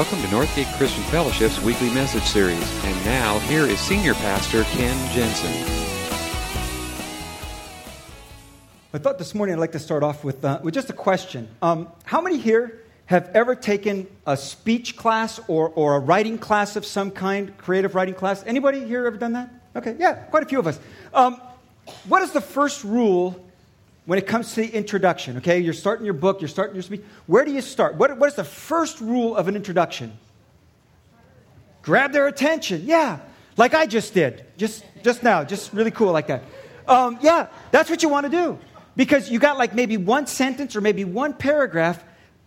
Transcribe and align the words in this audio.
Welcome 0.00 0.22
to 0.22 0.28
Northgate 0.28 0.78
Christian 0.78 1.02
Fellowship's 1.10 1.60
weekly 1.60 1.90
message 1.90 2.22
series. 2.22 2.84
And 2.86 3.04
now, 3.04 3.38
here 3.40 3.66
is 3.66 3.78
Senior 3.78 4.14
Pastor 4.14 4.64
Ken 4.64 4.96
Jensen. 5.12 5.52
I 8.94 8.98
thought 8.98 9.18
this 9.18 9.34
morning 9.34 9.56
I'd 9.56 9.58
like 9.58 9.72
to 9.72 9.78
start 9.78 10.02
off 10.02 10.24
with, 10.24 10.42
uh, 10.42 10.58
with 10.62 10.72
just 10.72 10.88
a 10.88 10.94
question. 10.94 11.48
Um, 11.60 11.86
how 12.04 12.22
many 12.22 12.38
here 12.38 12.80
have 13.04 13.28
ever 13.34 13.54
taken 13.54 14.06
a 14.26 14.38
speech 14.38 14.96
class 14.96 15.38
or, 15.48 15.68
or 15.68 15.96
a 15.96 15.98
writing 15.98 16.38
class 16.38 16.76
of 16.76 16.86
some 16.86 17.10
kind, 17.10 17.54
creative 17.58 17.94
writing 17.94 18.14
class? 18.14 18.42
Anybody 18.46 18.82
here 18.86 19.04
ever 19.04 19.18
done 19.18 19.34
that? 19.34 19.50
Okay, 19.76 19.96
yeah, 19.98 20.14
quite 20.14 20.42
a 20.42 20.46
few 20.46 20.60
of 20.60 20.66
us. 20.66 20.80
Um, 21.12 21.38
what 22.08 22.22
is 22.22 22.32
the 22.32 22.40
first 22.40 22.84
rule 22.84 23.49
when 24.06 24.18
it 24.18 24.26
comes 24.26 24.54
to 24.54 24.62
the 24.62 24.68
introduction? 24.68 25.36
Okay, 25.38 25.60
you're 25.60 25.72
starting 25.72 26.04
your 26.04 26.14
book, 26.14 26.40
you're 26.40 26.48
starting 26.48 26.74
your 26.74 26.82
speech. 26.82 27.02
Where 27.26 27.44
do 27.44 27.52
you 27.52 27.60
start? 27.60 27.96
What, 27.96 28.16
what 28.18 28.28
is 28.28 28.34
the 28.34 28.44
first 28.44 29.00
rule 29.00 29.36
of 29.36 29.48
an 29.48 29.56
introduction? 29.56 30.16
Grab 31.82 32.12
their 32.12 32.26
attention. 32.26 32.82
Yeah, 32.84 33.20
like 33.56 33.74
I 33.74 33.86
just 33.86 34.14
did, 34.14 34.44
just 34.56 34.84
just 35.02 35.22
now, 35.22 35.44
just 35.44 35.72
really 35.72 35.90
cool 35.90 36.12
like 36.12 36.26
that. 36.26 36.42
Um, 36.86 37.18
yeah, 37.20 37.46
that's 37.70 37.88
what 37.88 38.02
you 38.02 38.08
want 38.08 38.24
to 38.24 38.30
do 38.30 38.58
because 38.96 39.30
you 39.30 39.38
got 39.38 39.56
like 39.58 39.74
maybe 39.74 39.96
one 39.96 40.26
sentence 40.26 40.76
or 40.76 40.80
maybe 40.80 41.04
one 41.04 41.32
paragraph 41.32 42.02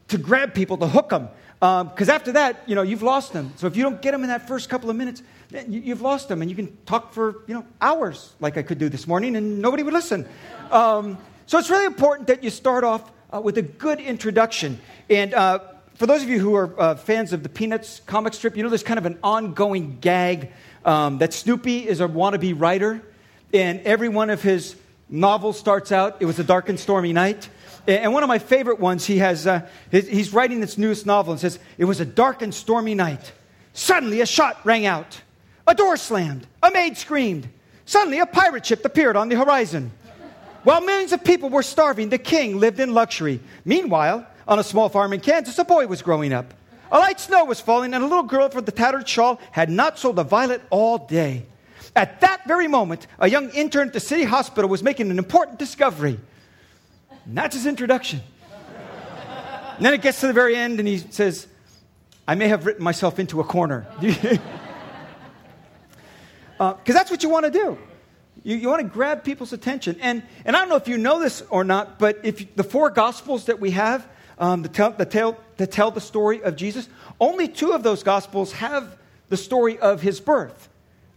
to 0.10 0.18
grab 0.18 0.54
people 0.54 0.78
to 0.78 0.88
hook 0.88 1.10
them. 1.10 1.30
Because 1.60 2.10
um, 2.10 2.16
after 2.16 2.34
that, 2.34 2.62
you 2.68 2.76
know, 2.76 2.82
you've 2.82 3.04
lost 3.04 3.32
them. 3.32 3.54
So 3.56 3.68
if 3.68 3.78
you 3.78 3.84
don't 3.84 4.02
get 4.02 4.12
them 4.12 4.24
in 4.24 4.28
that 4.28 4.50
first 4.50 4.68
couple 4.68 4.90
of 4.90 4.98
minutes, 4.98 5.24
then 5.50 5.72
you, 5.72 5.94
have 5.94 6.02
lost 6.02 6.28
them, 6.28 6.42
and 6.42 6.52
you 6.52 6.58
can 6.58 6.76
talk 6.86 7.14
for 7.14 7.44
you 7.48 7.54
know 7.54 7.66
hours, 7.80 8.34
like 8.40 8.58
I 8.58 8.64
could 8.64 8.80
do 8.80 8.90
this 8.90 9.08
morning, 9.08 9.36
and 9.36 9.62
nobody 9.62 9.82
would 9.82 9.94
listen. 9.94 10.28
Um, 10.72 11.18
so 11.46 11.58
it's 11.58 11.70
really 11.70 11.86
important 11.86 12.28
that 12.28 12.44
you 12.44 12.50
start 12.50 12.84
off 12.84 13.12
uh, 13.34 13.42
with 13.42 13.58
a 13.58 13.62
good 13.62 14.00
introduction. 14.00 14.80
And 15.10 15.34
uh, 15.34 15.60
for 15.96 16.06
those 16.06 16.24
of 16.24 16.30
you 16.30 16.40
who 16.40 16.56
are 16.56 16.80
uh, 16.80 16.96
fans 16.96 17.34
of 17.34 17.44
the 17.44 17.50
Peanuts 17.50 18.02
comic 18.06 18.34
strip, 18.34 18.56
you 18.56 18.64
know 18.64 18.70
there's 18.70 18.84
kind 18.84 18.98
of 18.98 19.06
an 19.06 19.20
ongoing 19.24 19.98
gag 20.00 20.52
um, 20.86 21.18
that 21.20 21.34
Snoopy 21.34 21.88
is 21.88 22.02
a 22.02 22.08
wannabe 22.08 22.60
writer, 22.60 23.02
and 23.54 23.80
every 23.82 24.10
one 24.10 24.30
of 24.30 24.42
his 24.42 24.76
novels 25.10 25.60
starts 25.60 25.92
out, 25.92 26.18
"It 26.20 26.26
was 26.26 26.40
a 26.40 26.44
dark 26.44 26.70
and 26.70 26.80
stormy 26.80 27.14
night." 27.14 27.50
And 27.86 28.14
one 28.14 28.24
of 28.24 28.30
my 28.30 28.40
favorite 28.40 28.80
ones, 28.80 29.06
he 29.06 29.18
has, 29.18 29.46
uh, 29.46 29.68
he's 29.92 30.32
writing 30.32 30.62
this 30.62 30.78
newest 30.78 31.06
novel 31.06 31.34
and 31.34 31.40
says, 31.40 31.60
It 31.78 31.84
was 31.84 32.00
a 32.00 32.06
dark 32.06 32.42
and 32.42 32.54
stormy 32.54 32.96
night. 32.96 33.34
Suddenly, 33.74 34.22
a 34.22 34.26
shot 34.26 34.60
rang 34.64 34.86
out. 34.86 35.22
A 35.68 35.76
door 35.76 35.98
slammed. 35.98 36.48
A 36.62 36.72
maid 36.72 36.98
screamed. 36.98 37.50
Suddenly, 37.86 38.20
a 38.20 38.26
pirate 38.26 38.66
ship 38.66 38.86
appeared 38.86 39.18
on 39.18 39.28
the 39.28 39.36
horizon. 39.36 39.92
While 40.64 40.82
millions 40.82 41.12
of 41.12 41.24
people 41.24 41.50
were 41.50 41.64
starving, 41.64 42.10
the 42.10 42.18
king 42.18 42.60
lived 42.60 42.80
in 42.80 42.94
luxury. 42.94 43.42
Meanwhile, 43.66 44.26
on 44.48 44.60
a 44.60 44.64
small 44.64 44.90
farm 44.90 45.14
in 45.14 45.20
Kansas, 45.20 45.58
a 45.60 45.66
boy 45.66 45.88
was 45.88 46.02
growing 46.02 46.34
up. 46.34 46.54
A 46.92 47.00
light 47.00 47.20
snow 47.20 47.46
was 47.46 47.60
falling, 47.60 47.94
and 47.94 48.04
a 48.04 48.08
little 48.08 48.24
girl 48.24 48.50
with 48.54 48.66
the 48.66 48.72
tattered 48.72 49.08
shawl 49.08 49.40
had 49.52 49.70
not 49.70 50.00
sold 50.00 50.20
a 50.20 50.24
violet 50.24 50.62
all 50.70 50.98
day. 50.98 51.46
At 51.96 52.22
that 52.22 52.48
very 52.48 52.68
moment, 52.68 53.08
a 53.20 53.30
young 53.30 53.50
intern 53.50 53.88
at 53.88 53.94
the 53.94 54.00
city 54.00 54.24
hospital 54.24 54.70
was 54.70 54.84
making 54.84 55.12
an 55.12 55.18
important 55.18 55.60
discovery. 55.60 56.20
And 57.26 57.38
that's 57.38 57.56
his 57.56 57.66
introduction. 57.66 58.22
and 59.78 59.86
then 59.86 59.94
it 59.94 60.02
gets 60.02 60.20
to 60.22 60.28
the 60.28 60.34
very 60.34 60.56
end, 60.56 60.80
and 60.80 60.88
he 60.88 60.98
says, 60.98 61.48
I 62.28 62.36
may 62.36 62.48
have 62.48 62.66
written 62.66 62.84
myself 62.84 63.20
into 63.20 63.42
a 63.42 63.44
corner. 63.44 63.86
Because 64.00 64.40
uh, 66.60 66.76
that's 66.86 67.12
what 67.12 67.22
you 67.22 67.30
want 67.30 67.46
to 67.46 67.52
do. 67.52 67.78
You, 68.44 68.58
you 68.58 68.68
want 68.68 68.82
to 68.82 68.88
grab 68.88 69.24
people's 69.24 69.54
attention. 69.54 69.98
And, 70.02 70.24
and 70.46 70.56
I 70.56 70.60
don't 70.60 70.70
know 70.70 70.76
if 70.76 70.88
you 70.88 70.98
know 70.98 71.20
this 71.20 71.44
or 71.50 71.64
not, 71.64 72.00
but 72.00 72.20
if 72.24 72.56
the 72.56 72.64
four 72.64 72.90
gospels 72.90 73.46
that 73.46 73.60
we 73.60 73.72
have 73.72 74.08
um, 74.40 74.64
that, 74.64 74.74
tell, 74.74 74.92
that, 74.92 75.12
tell, 75.12 75.38
that 75.58 75.72
tell 75.72 75.92
the 75.92 76.02
story 76.02 76.44
of 76.44 76.56
Jesus, 76.56 76.90
only 77.20 77.48
two 77.48 77.72
of 77.72 77.84
those 77.84 78.04
gospels 78.04 78.52
have 78.54 78.98
the 79.30 79.38
story 79.38 79.78
of 79.80 80.02
his 80.02 80.20
birth. 80.20 80.70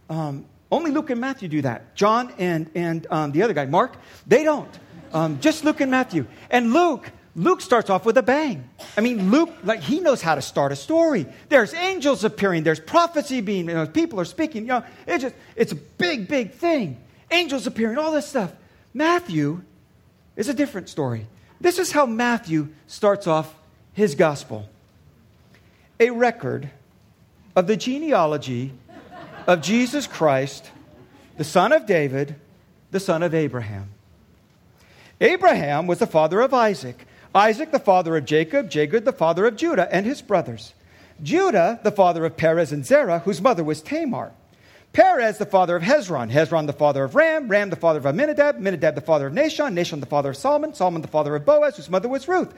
Um, 0.09 0.45
only 0.71 0.91
Luke 0.91 1.09
and 1.09 1.19
Matthew 1.19 1.47
do 1.47 1.61
that. 1.63 1.95
John 1.95 2.33
and, 2.37 2.69
and 2.75 3.07
um, 3.09 3.31
the 3.31 3.43
other 3.43 3.53
guy, 3.53 3.65
Mark, 3.65 3.95
they 4.25 4.43
don't. 4.43 4.79
Um, 5.13 5.39
just 5.39 5.63
Luke 5.63 5.79
and 5.81 5.89
Matthew. 5.89 6.27
And 6.49 6.73
Luke, 6.73 7.09
Luke 7.35 7.61
starts 7.61 7.89
off 7.89 8.05
with 8.05 8.17
a 8.17 8.23
bang. 8.23 8.67
I 8.97 9.01
mean, 9.01 9.31
Luke, 9.31 9.53
like, 9.63 9.81
he 9.81 9.99
knows 9.99 10.21
how 10.21 10.35
to 10.35 10.41
start 10.41 10.71
a 10.71 10.75
story. 10.75 11.25
There's 11.49 11.73
angels 11.73 12.23
appearing, 12.23 12.63
there's 12.63 12.79
prophecy 12.79 13.41
being, 13.41 13.67
you 13.67 13.75
know, 13.75 13.85
people 13.87 14.19
are 14.19 14.25
speaking. 14.25 14.63
You 14.63 14.69
know, 14.69 14.83
it's 15.05 15.23
just, 15.23 15.35
it's 15.55 15.71
a 15.71 15.75
big, 15.75 16.27
big 16.27 16.51
thing. 16.51 16.97
Angels 17.31 17.67
appearing, 17.67 17.97
all 17.97 18.11
this 18.11 18.27
stuff. 18.27 18.53
Matthew 18.93 19.61
is 20.35 20.49
a 20.49 20.53
different 20.53 20.89
story. 20.89 21.27
This 21.59 21.79
is 21.79 21.91
how 21.91 22.05
Matthew 22.05 22.69
starts 22.87 23.27
off 23.27 23.53
his 23.93 24.15
gospel 24.15 24.69
a 25.99 26.11
record 26.11 26.69
of 27.55 27.65
the 27.65 27.75
genealogy 27.75 28.71
of 29.47 29.61
Jesus 29.61 30.05
Christ, 30.05 30.69
the 31.37 31.43
son 31.43 31.71
of 31.73 31.87
David, 31.87 32.35
the 32.91 32.99
son 32.99 33.23
of 33.23 33.33
Abraham. 33.33 33.89
Abraham 35.19 35.87
was 35.87 35.97
the 35.97 36.05
father 36.05 36.39
of 36.41 36.53
Isaac, 36.53 37.07
Isaac 37.33 37.71
the 37.71 37.79
father 37.79 38.15
of 38.15 38.25
Jacob, 38.25 38.69
Jacob 38.69 39.05
the 39.05 39.11
father 39.11 39.47
of 39.47 39.55
Judah 39.55 39.93
and 39.93 40.05
his 40.05 40.21
brothers, 40.21 40.73
Judah 41.23 41.79
the 41.83 41.91
father 41.91 42.25
of 42.25 42.37
Perez 42.37 42.71
and 42.71 42.85
Zerah, 42.85 43.19
whose 43.19 43.41
mother 43.41 43.63
was 43.63 43.81
Tamar. 43.81 44.31
Perez 44.97 45.37
the 45.37 45.45
father 45.45 45.75
of 45.75 45.83
Hezron, 45.83 46.31
Hezron 46.31 46.65
the 46.65 46.73
father 46.73 47.03
of 47.03 47.13
Ram, 47.13 47.47
Ram 47.47 47.69
the 47.69 47.75
father 47.75 47.99
of 47.99 48.05
Amminadab, 48.07 48.55
Amminadab 48.55 48.95
the 48.95 49.01
father 49.01 49.27
of 49.27 49.33
Nahshon, 49.33 49.75
Nahshon 49.75 49.99
the 49.99 50.07
father 50.07 50.31
of 50.31 50.37
Solomon, 50.37 50.73
Solomon 50.73 51.03
the 51.03 51.07
father 51.07 51.35
of 51.35 51.45
Boaz, 51.45 51.75
whose 51.75 51.87
mother 51.87 52.09
was 52.09 52.27
Ruth. 52.27 52.51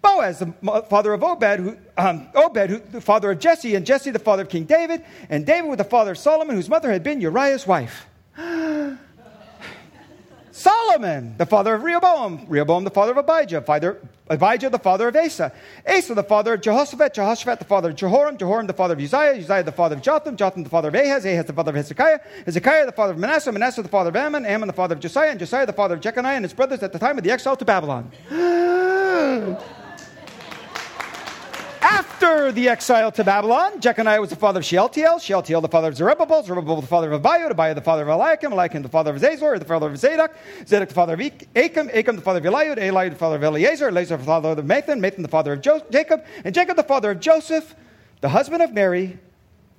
Boaz, 0.00 0.38
the 0.38 0.52
father 0.88 1.12
of 1.12 1.24
Obed, 1.24 1.58
who, 1.58 1.76
um, 1.98 2.28
Obed, 2.36 2.70
who, 2.70 2.78
the 2.78 3.00
father 3.00 3.32
of 3.32 3.40
Jesse, 3.40 3.74
and 3.74 3.84
Jesse, 3.84 4.12
the 4.12 4.20
father 4.20 4.42
of 4.42 4.48
King 4.48 4.62
David, 4.62 5.04
and 5.28 5.44
David 5.44 5.68
was 5.68 5.78
the 5.78 5.82
father 5.82 6.12
of 6.12 6.18
Solomon, 6.18 6.54
whose 6.54 6.68
mother 6.68 6.92
had 6.92 7.02
been 7.02 7.20
Uriah's 7.20 7.66
wife. 7.66 8.06
Solomon, 10.56 11.34
the 11.36 11.44
father 11.44 11.74
of 11.74 11.82
Rehoboam, 11.82 12.46
Rehoboam, 12.48 12.84
the 12.84 12.90
father 12.90 13.12
of 13.12 13.18
Abijah, 13.18 13.60
father, 13.60 14.00
Abijah, 14.30 14.70
the 14.70 14.78
father 14.78 15.06
of 15.08 15.14
Asa, 15.14 15.52
Asa, 15.86 16.14
the 16.14 16.24
father 16.24 16.54
of 16.54 16.62
Jehoshaphat, 16.62 17.12
Jehoshaphat, 17.12 17.58
the 17.58 17.66
father 17.66 17.90
of 17.90 17.96
Jehoram, 17.96 18.38
Jehoram, 18.38 18.66
the 18.66 18.72
father 18.72 18.94
of 18.94 19.00
Uzziah, 19.00 19.36
Uzziah, 19.38 19.62
the 19.62 19.70
father 19.70 19.96
of 19.96 20.00
Jotham, 20.00 20.34
Jotham, 20.34 20.62
the 20.64 20.70
father 20.70 20.88
of 20.88 20.94
Ahaz, 20.94 21.26
Ahaz, 21.26 21.44
the 21.44 21.52
father 21.52 21.72
of 21.72 21.76
Hezekiah, 21.76 22.20
Hezekiah, 22.46 22.86
the 22.86 22.92
father 22.92 23.12
of 23.12 23.18
Manasseh, 23.18 23.52
Manasseh, 23.52 23.82
the 23.82 23.88
father 23.90 24.08
of 24.08 24.16
Amon, 24.16 24.46
Amon, 24.46 24.66
the 24.66 24.72
father 24.72 24.94
of 24.94 25.00
Josiah, 25.00 25.28
and 25.28 25.38
Josiah, 25.38 25.66
the 25.66 25.74
father 25.74 25.94
of 25.94 26.00
Jeconiah 26.00 26.36
and 26.36 26.44
his 26.46 26.54
brothers 26.54 26.82
at 26.82 26.90
the 26.90 26.98
time 26.98 27.18
of 27.18 27.24
the 27.24 27.30
exile 27.30 27.56
to 27.56 27.64
Babylon. 27.66 28.10
After 31.88 32.50
the 32.50 32.68
exile 32.68 33.12
to 33.12 33.22
Babylon, 33.22 33.80
Jeconiah 33.80 34.20
was 34.20 34.30
the 34.30 34.36
father 34.36 34.58
of 34.58 34.64
Shealtiel, 34.64 35.20
Shealtiel 35.20 35.60
the 35.60 35.68
father 35.68 35.86
of 35.86 35.96
Zerubbabel, 35.96 36.42
Zerubbabel 36.42 36.80
the 36.80 36.86
father 36.88 37.12
of 37.12 37.22
Abiud, 37.22 37.52
Abiud 37.52 37.76
the 37.76 37.80
father 37.80 38.02
of 38.02 38.08
Eliakim, 38.08 38.52
Eliakim 38.52 38.82
the 38.82 38.88
father 38.88 39.14
of 39.14 39.22
Zazor, 39.22 39.56
the 39.60 39.64
father 39.64 39.88
of 39.88 39.96
Zadok, 39.96 40.34
Zadok 40.66 40.88
the 40.88 40.94
father 40.96 41.14
of 41.14 41.20
Achim, 41.20 41.88
Achim 41.94 42.16
the 42.16 42.22
father 42.22 42.40
of 42.40 42.44
Eliud, 42.44 42.78
Eliud 42.78 43.10
the 43.10 43.16
father 43.16 43.36
of 43.36 43.44
Eleazar, 43.44 43.86
Eleazar 43.86 44.16
the 44.16 44.24
father 44.24 44.48
of 44.48 44.58
Matthan, 44.64 44.98
Matthan 44.98 45.22
the 45.22 45.28
father 45.28 45.52
of 45.52 45.60
jo- 45.60 45.80
Jacob, 45.92 46.24
and 46.44 46.52
Jacob 46.52 46.76
the 46.76 46.82
father 46.82 47.12
of 47.12 47.20
Joseph, 47.20 47.76
the 48.20 48.30
husband 48.30 48.62
of 48.62 48.74
Mary, 48.74 49.20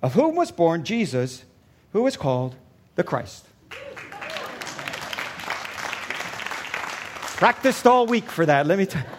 of 0.01 0.13
whom 0.13 0.37
was 0.37 0.49
born 0.49 0.85
Jesus, 0.85 1.43
who 1.91 2.07
is 2.07 2.15
called 2.15 2.55
the 2.95 3.03
Christ. 3.03 3.45
Practiced 7.35 7.85
all 7.85 8.05
week 8.05 8.31
for 8.31 8.45
that, 8.45 8.65
let 8.65 8.77
me 8.77 8.85
tell 8.85 9.01
you. 9.01 9.16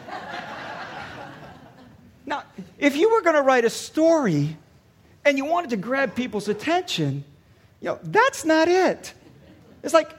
Now, 2.29 2.43
if 2.79 2.95
you 2.95 3.11
were 3.11 3.23
going 3.23 3.37
to 3.37 3.43
write 3.43 3.65
a 3.65 3.71
story 3.71 4.55
and 5.25 5.39
you 5.39 5.47
wanted 5.47 5.71
to 5.71 5.79
grab 5.79 6.15
people's 6.15 6.49
attention, 6.49 7.25
you 7.81 7.87
know, 7.87 7.99
that's 8.03 8.45
not 8.45 8.69
it. 8.69 9.15
It's 9.83 9.95
like, 9.95 10.11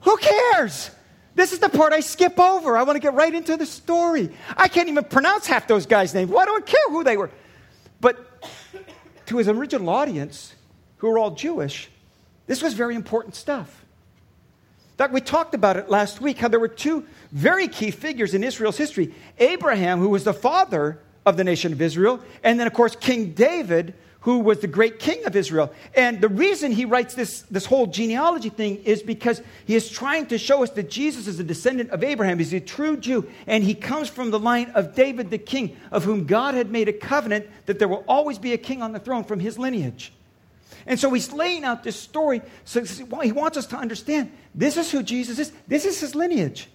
who 0.00 0.18
cares? 0.18 0.90
This 1.34 1.54
is 1.54 1.60
the 1.60 1.70
part 1.70 1.94
I 1.94 2.00
skip 2.00 2.38
over. 2.38 2.76
I 2.76 2.82
want 2.82 2.96
to 2.96 3.00
get 3.00 3.14
right 3.14 3.32
into 3.32 3.56
the 3.56 3.64
story. 3.64 4.28
I 4.58 4.68
can't 4.68 4.90
even 4.90 5.04
pronounce 5.04 5.46
half 5.46 5.66
those 5.66 5.86
guys' 5.86 6.12
names. 6.12 6.30
Well, 6.30 6.40
I 6.40 6.44
don't 6.44 6.66
care 6.66 6.84
who 6.88 7.02
they 7.02 7.16
were. 7.16 7.30
But 8.00 8.44
to 9.26 9.38
his 9.38 9.48
original 9.48 9.88
audience, 9.88 10.54
who 10.98 11.08
were 11.08 11.18
all 11.18 11.30
Jewish, 11.30 11.88
this 12.46 12.62
was 12.62 12.74
very 12.74 12.94
important 12.94 13.34
stuff. 13.36 13.84
In 14.92 14.96
fact, 14.98 15.14
we 15.14 15.22
talked 15.22 15.54
about 15.54 15.78
it 15.78 15.88
last 15.88 16.20
week 16.20 16.38
how 16.38 16.48
there 16.48 16.60
were 16.60 16.68
two 16.68 17.06
very 17.32 17.68
key 17.68 17.90
figures 17.90 18.34
in 18.34 18.44
Israel's 18.44 18.76
history 18.76 19.14
Abraham, 19.38 20.00
who 20.00 20.10
was 20.10 20.24
the 20.24 20.34
father 20.34 21.00
of 21.26 21.36
the 21.36 21.44
nation 21.44 21.72
of 21.72 21.80
Israel. 21.80 22.20
And 22.42 22.58
then, 22.58 22.66
of 22.66 22.72
course, 22.72 22.96
King 22.96 23.32
David, 23.32 23.94
who 24.20 24.40
was 24.40 24.58
the 24.58 24.66
great 24.66 24.98
king 24.98 25.24
of 25.26 25.36
Israel. 25.36 25.72
And 25.94 26.20
the 26.20 26.28
reason 26.28 26.72
he 26.72 26.84
writes 26.84 27.14
this, 27.14 27.42
this 27.42 27.64
whole 27.64 27.86
genealogy 27.86 28.48
thing 28.48 28.82
is 28.84 29.02
because 29.02 29.40
he 29.64 29.74
is 29.74 29.88
trying 29.88 30.26
to 30.26 30.38
show 30.38 30.62
us 30.62 30.70
that 30.70 30.90
Jesus 30.90 31.26
is 31.26 31.38
a 31.38 31.44
descendant 31.44 31.90
of 31.90 32.02
Abraham. 32.02 32.38
He's 32.38 32.52
a 32.52 32.60
true 32.60 32.96
Jew, 32.96 33.30
and 33.46 33.62
he 33.62 33.74
comes 33.74 34.08
from 34.08 34.30
the 34.30 34.38
line 34.38 34.70
of 34.70 34.94
David 34.94 35.30
the 35.30 35.38
king, 35.38 35.76
of 35.92 36.04
whom 36.04 36.26
God 36.26 36.54
had 36.54 36.70
made 36.70 36.88
a 36.88 36.92
covenant 36.92 37.46
that 37.66 37.78
there 37.78 37.88
will 37.88 38.04
always 38.08 38.38
be 38.38 38.52
a 38.52 38.58
king 38.58 38.82
on 38.82 38.92
the 38.92 38.98
throne 38.98 39.24
from 39.24 39.40
his 39.40 39.58
lineage. 39.58 40.12
And 40.86 40.98
so 40.98 41.12
he's 41.12 41.32
laying 41.32 41.64
out 41.64 41.84
this 41.84 41.96
story. 41.96 42.42
So 42.64 42.82
he 42.82 43.32
wants 43.32 43.56
us 43.56 43.66
to 43.66 43.76
understand 43.76 44.32
this 44.54 44.76
is 44.76 44.90
who 44.90 45.02
Jesus 45.02 45.38
is, 45.38 45.52
this 45.68 45.84
is 45.84 46.00
his 46.00 46.14
lineage. 46.14 46.68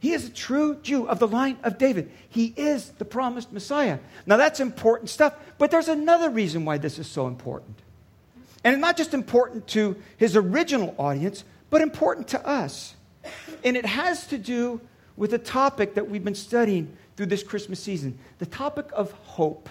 He 0.00 0.12
is 0.12 0.26
a 0.26 0.30
true 0.30 0.76
Jew 0.82 1.06
of 1.06 1.18
the 1.18 1.28
line 1.28 1.58
of 1.62 1.76
David. 1.76 2.10
He 2.30 2.54
is 2.56 2.88
the 2.98 3.04
promised 3.04 3.52
Messiah. 3.52 3.98
Now, 4.26 4.38
that's 4.38 4.58
important 4.58 5.10
stuff, 5.10 5.34
but 5.58 5.70
there's 5.70 5.88
another 5.88 6.30
reason 6.30 6.64
why 6.64 6.78
this 6.78 6.98
is 6.98 7.06
so 7.06 7.26
important. 7.26 7.76
And 8.64 8.74
it's 8.74 8.80
not 8.80 8.96
just 8.96 9.12
important 9.12 9.66
to 9.68 9.96
his 10.16 10.36
original 10.36 10.94
audience, 10.98 11.44
but 11.68 11.82
important 11.82 12.28
to 12.28 12.46
us. 12.46 12.94
And 13.62 13.76
it 13.76 13.84
has 13.84 14.26
to 14.28 14.38
do 14.38 14.80
with 15.16 15.34
a 15.34 15.38
topic 15.38 15.94
that 15.94 16.08
we've 16.08 16.24
been 16.24 16.34
studying 16.34 16.96
through 17.16 17.26
this 17.26 17.42
Christmas 17.42 17.78
season 17.78 18.18
the 18.38 18.46
topic 18.46 18.86
of 18.94 19.12
hope. 19.12 19.68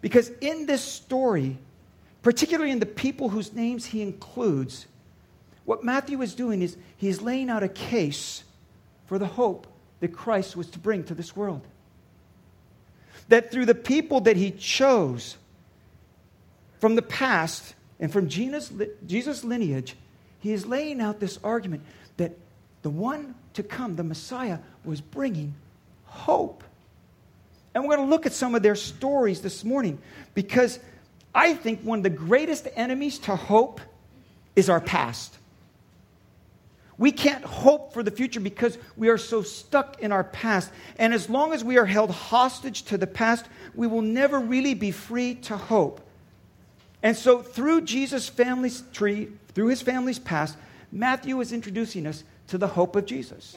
Because 0.00 0.30
in 0.40 0.66
this 0.66 0.82
story, 0.82 1.58
particularly 2.22 2.70
in 2.70 2.78
the 2.78 2.86
people 2.86 3.30
whose 3.30 3.52
names 3.52 3.86
he 3.86 4.00
includes, 4.00 4.86
what 5.64 5.82
Matthew 5.82 6.22
is 6.22 6.36
doing 6.36 6.62
is 6.62 6.76
he 6.96 7.08
is 7.08 7.20
laying 7.20 7.50
out 7.50 7.64
a 7.64 7.68
case 7.68 8.44
for 9.12 9.18
the 9.18 9.26
hope 9.26 9.66
that 10.00 10.08
Christ 10.08 10.56
was 10.56 10.68
to 10.68 10.78
bring 10.78 11.04
to 11.04 11.14
this 11.14 11.36
world. 11.36 11.60
That 13.28 13.50
through 13.50 13.66
the 13.66 13.74
people 13.74 14.22
that 14.22 14.38
he 14.38 14.50
chose 14.52 15.36
from 16.80 16.94
the 16.94 17.02
past 17.02 17.74
and 18.00 18.10
from 18.10 18.30
Jesus' 18.30 19.44
lineage, 19.44 19.96
he 20.40 20.54
is 20.54 20.64
laying 20.64 21.02
out 21.02 21.20
this 21.20 21.38
argument 21.44 21.82
that 22.16 22.32
the 22.80 22.88
one 22.88 23.34
to 23.52 23.62
come, 23.62 23.96
the 23.96 24.02
Messiah, 24.02 24.60
was 24.82 25.02
bringing 25.02 25.56
hope. 26.06 26.64
And 27.74 27.84
we're 27.84 27.96
going 27.96 28.08
to 28.08 28.10
look 28.10 28.24
at 28.24 28.32
some 28.32 28.54
of 28.54 28.62
their 28.62 28.76
stories 28.76 29.42
this 29.42 29.62
morning 29.62 29.98
because 30.32 30.78
I 31.34 31.52
think 31.52 31.82
one 31.82 31.98
of 31.98 32.02
the 32.02 32.08
greatest 32.08 32.66
enemies 32.76 33.18
to 33.18 33.36
hope 33.36 33.82
is 34.56 34.70
our 34.70 34.80
past. 34.80 35.36
We 37.02 37.10
can't 37.10 37.42
hope 37.42 37.92
for 37.92 38.04
the 38.04 38.12
future 38.12 38.38
because 38.38 38.78
we 38.96 39.08
are 39.08 39.18
so 39.18 39.42
stuck 39.42 40.00
in 40.00 40.12
our 40.12 40.22
past. 40.22 40.70
And 41.00 41.12
as 41.12 41.28
long 41.28 41.52
as 41.52 41.64
we 41.64 41.76
are 41.76 41.84
held 41.84 42.12
hostage 42.12 42.84
to 42.84 42.96
the 42.96 43.08
past, 43.08 43.44
we 43.74 43.88
will 43.88 44.02
never 44.02 44.38
really 44.38 44.74
be 44.74 44.92
free 44.92 45.34
to 45.34 45.56
hope. 45.56 46.00
And 47.02 47.16
so, 47.16 47.42
through 47.42 47.80
Jesus' 47.80 48.28
family's 48.28 48.84
tree, 48.92 49.30
through 49.52 49.66
his 49.66 49.82
family's 49.82 50.20
past, 50.20 50.56
Matthew 50.92 51.40
is 51.40 51.52
introducing 51.52 52.06
us 52.06 52.22
to 52.46 52.56
the 52.56 52.68
hope 52.68 52.94
of 52.94 53.04
Jesus. 53.04 53.56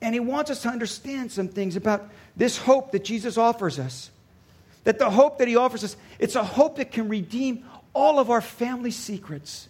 And 0.00 0.14
he 0.14 0.20
wants 0.20 0.50
us 0.50 0.62
to 0.62 0.70
understand 0.70 1.30
some 1.30 1.48
things 1.48 1.76
about 1.76 2.08
this 2.34 2.56
hope 2.56 2.92
that 2.92 3.04
Jesus 3.04 3.36
offers 3.36 3.78
us. 3.78 4.10
That 4.84 4.98
the 4.98 5.10
hope 5.10 5.36
that 5.40 5.46
he 5.46 5.56
offers 5.56 5.84
us, 5.84 5.98
it's 6.18 6.36
a 6.36 6.44
hope 6.44 6.76
that 6.76 6.90
can 6.90 7.10
redeem 7.10 7.66
all 7.92 8.18
of 8.18 8.30
our 8.30 8.40
family 8.40 8.92
secrets. 8.92 9.68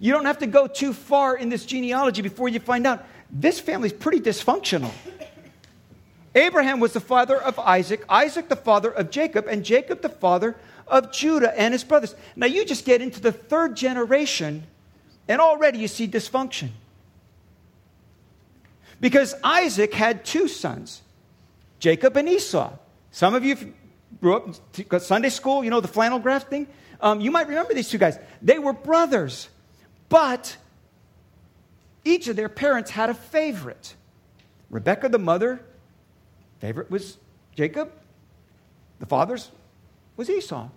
You 0.00 0.12
don't 0.12 0.26
have 0.26 0.38
to 0.38 0.46
go 0.46 0.66
too 0.66 0.92
far 0.92 1.36
in 1.36 1.48
this 1.48 1.66
genealogy 1.66 2.22
before 2.22 2.48
you 2.48 2.60
find 2.60 2.86
out 2.86 3.04
this 3.30 3.60
family's 3.60 3.92
pretty 3.92 4.20
dysfunctional. 4.20 4.92
Abraham 6.34 6.78
was 6.78 6.92
the 6.92 7.00
father 7.00 7.36
of 7.36 7.58
Isaac, 7.58 8.04
Isaac 8.08 8.48
the 8.48 8.56
father 8.56 8.90
of 8.90 9.10
Jacob, 9.10 9.46
and 9.48 9.64
Jacob 9.64 10.02
the 10.02 10.08
father 10.08 10.56
of 10.86 11.12
Judah 11.12 11.58
and 11.58 11.74
his 11.74 11.84
brothers. 11.84 12.14
Now 12.36 12.46
you 12.46 12.64
just 12.64 12.84
get 12.84 13.02
into 13.02 13.20
the 13.20 13.32
third 13.32 13.76
generation, 13.76 14.64
and 15.26 15.40
already 15.40 15.78
you 15.78 15.88
see 15.88 16.06
dysfunction. 16.06 16.70
Because 19.00 19.34
Isaac 19.42 19.94
had 19.94 20.24
two 20.24 20.48
sons, 20.48 21.02
Jacob 21.78 22.16
and 22.16 22.28
Esau. 22.28 22.72
Some 23.10 23.34
of 23.34 23.44
you 23.44 23.74
grew 24.20 24.36
up 24.36 25.00
Sunday 25.00 25.28
school, 25.28 25.64
you 25.64 25.70
know, 25.70 25.80
the 25.80 25.88
flannel 25.88 26.18
graph 26.18 26.48
thing. 26.48 26.66
Um, 27.00 27.20
you 27.20 27.30
might 27.30 27.48
remember 27.48 27.74
these 27.74 27.88
two 27.88 27.98
guys. 27.98 28.18
They 28.42 28.58
were 28.58 28.72
brothers, 28.72 29.48
but 30.08 30.56
each 32.04 32.28
of 32.28 32.36
their 32.36 32.48
parents 32.48 32.90
had 32.90 33.10
a 33.10 33.14
favorite. 33.14 33.94
Rebecca, 34.70 35.08
the 35.08 35.18
mother, 35.18 35.60
favorite 36.60 36.90
was 36.90 37.18
Jacob. 37.54 37.92
The 39.00 39.06
father's 39.06 39.50
was 40.16 40.28
Esau. 40.28 40.68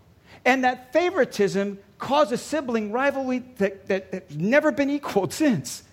And 0.45 0.63
that 0.63 0.93
favoritism 0.93 1.79
caused 1.97 2.31
a 2.31 2.37
sibling 2.37 2.91
rivalry 2.91 3.43
that, 3.57 3.87
that, 3.87 4.11
that's 4.11 4.35
never 4.35 4.71
been 4.71 4.89
equaled 4.89 5.33
since. 5.33 5.83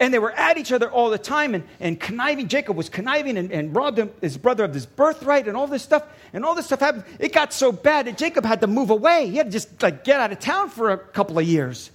And 0.00 0.12
they 0.12 0.18
were 0.18 0.32
at 0.32 0.58
each 0.58 0.72
other 0.72 0.90
all 0.90 1.08
the 1.08 1.18
time 1.18 1.54
and, 1.54 1.64
and 1.78 1.98
conniving. 1.98 2.48
Jacob 2.48 2.76
was 2.76 2.88
conniving 2.88 3.38
and, 3.38 3.52
and 3.52 3.74
robbed 3.74 3.98
him, 3.98 4.10
his 4.20 4.36
brother 4.36 4.64
of 4.64 4.74
his 4.74 4.86
birthright 4.86 5.46
and 5.46 5.56
all 5.56 5.68
this 5.68 5.82
stuff. 5.82 6.04
And 6.32 6.44
all 6.44 6.54
this 6.56 6.66
stuff 6.66 6.80
happened. 6.80 7.04
It 7.20 7.32
got 7.32 7.52
so 7.52 7.70
bad 7.70 8.06
that 8.06 8.18
Jacob 8.18 8.44
had 8.44 8.60
to 8.62 8.66
move 8.66 8.90
away. 8.90 9.28
He 9.28 9.36
had 9.36 9.46
to 9.46 9.52
just 9.52 9.80
like 9.82 10.02
get 10.02 10.18
out 10.18 10.32
of 10.32 10.40
town 10.40 10.68
for 10.68 10.90
a 10.90 10.98
couple 10.98 11.38
of 11.38 11.46
years. 11.46 11.90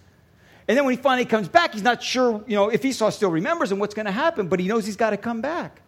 And 0.69 0.77
then 0.77 0.85
when 0.85 0.95
he 0.95 1.01
finally 1.01 1.25
comes 1.25 1.47
back, 1.47 1.73
he's 1.73 1.81
not 1.81 2.03
sure, 2.03 2.43
you 2.45 2.55
know, 2.55 2.69
if 2.69 2.85
Esau 2.85 3.09
still 3.09 3.31
remembers 3.31 3.71
and 3.71 3.81
what's 3.81 3.95
going 3.95 4.05
to 4.05 4.11
happen, 4.11 4.47
but 4.47 4.59
he 4.59 4.67
knows 4.67 4.85
he's 4.85 4.95
got 4.95 5.09
to 5.09 5.17
come 5.17 5.41
back. 5.41 5.81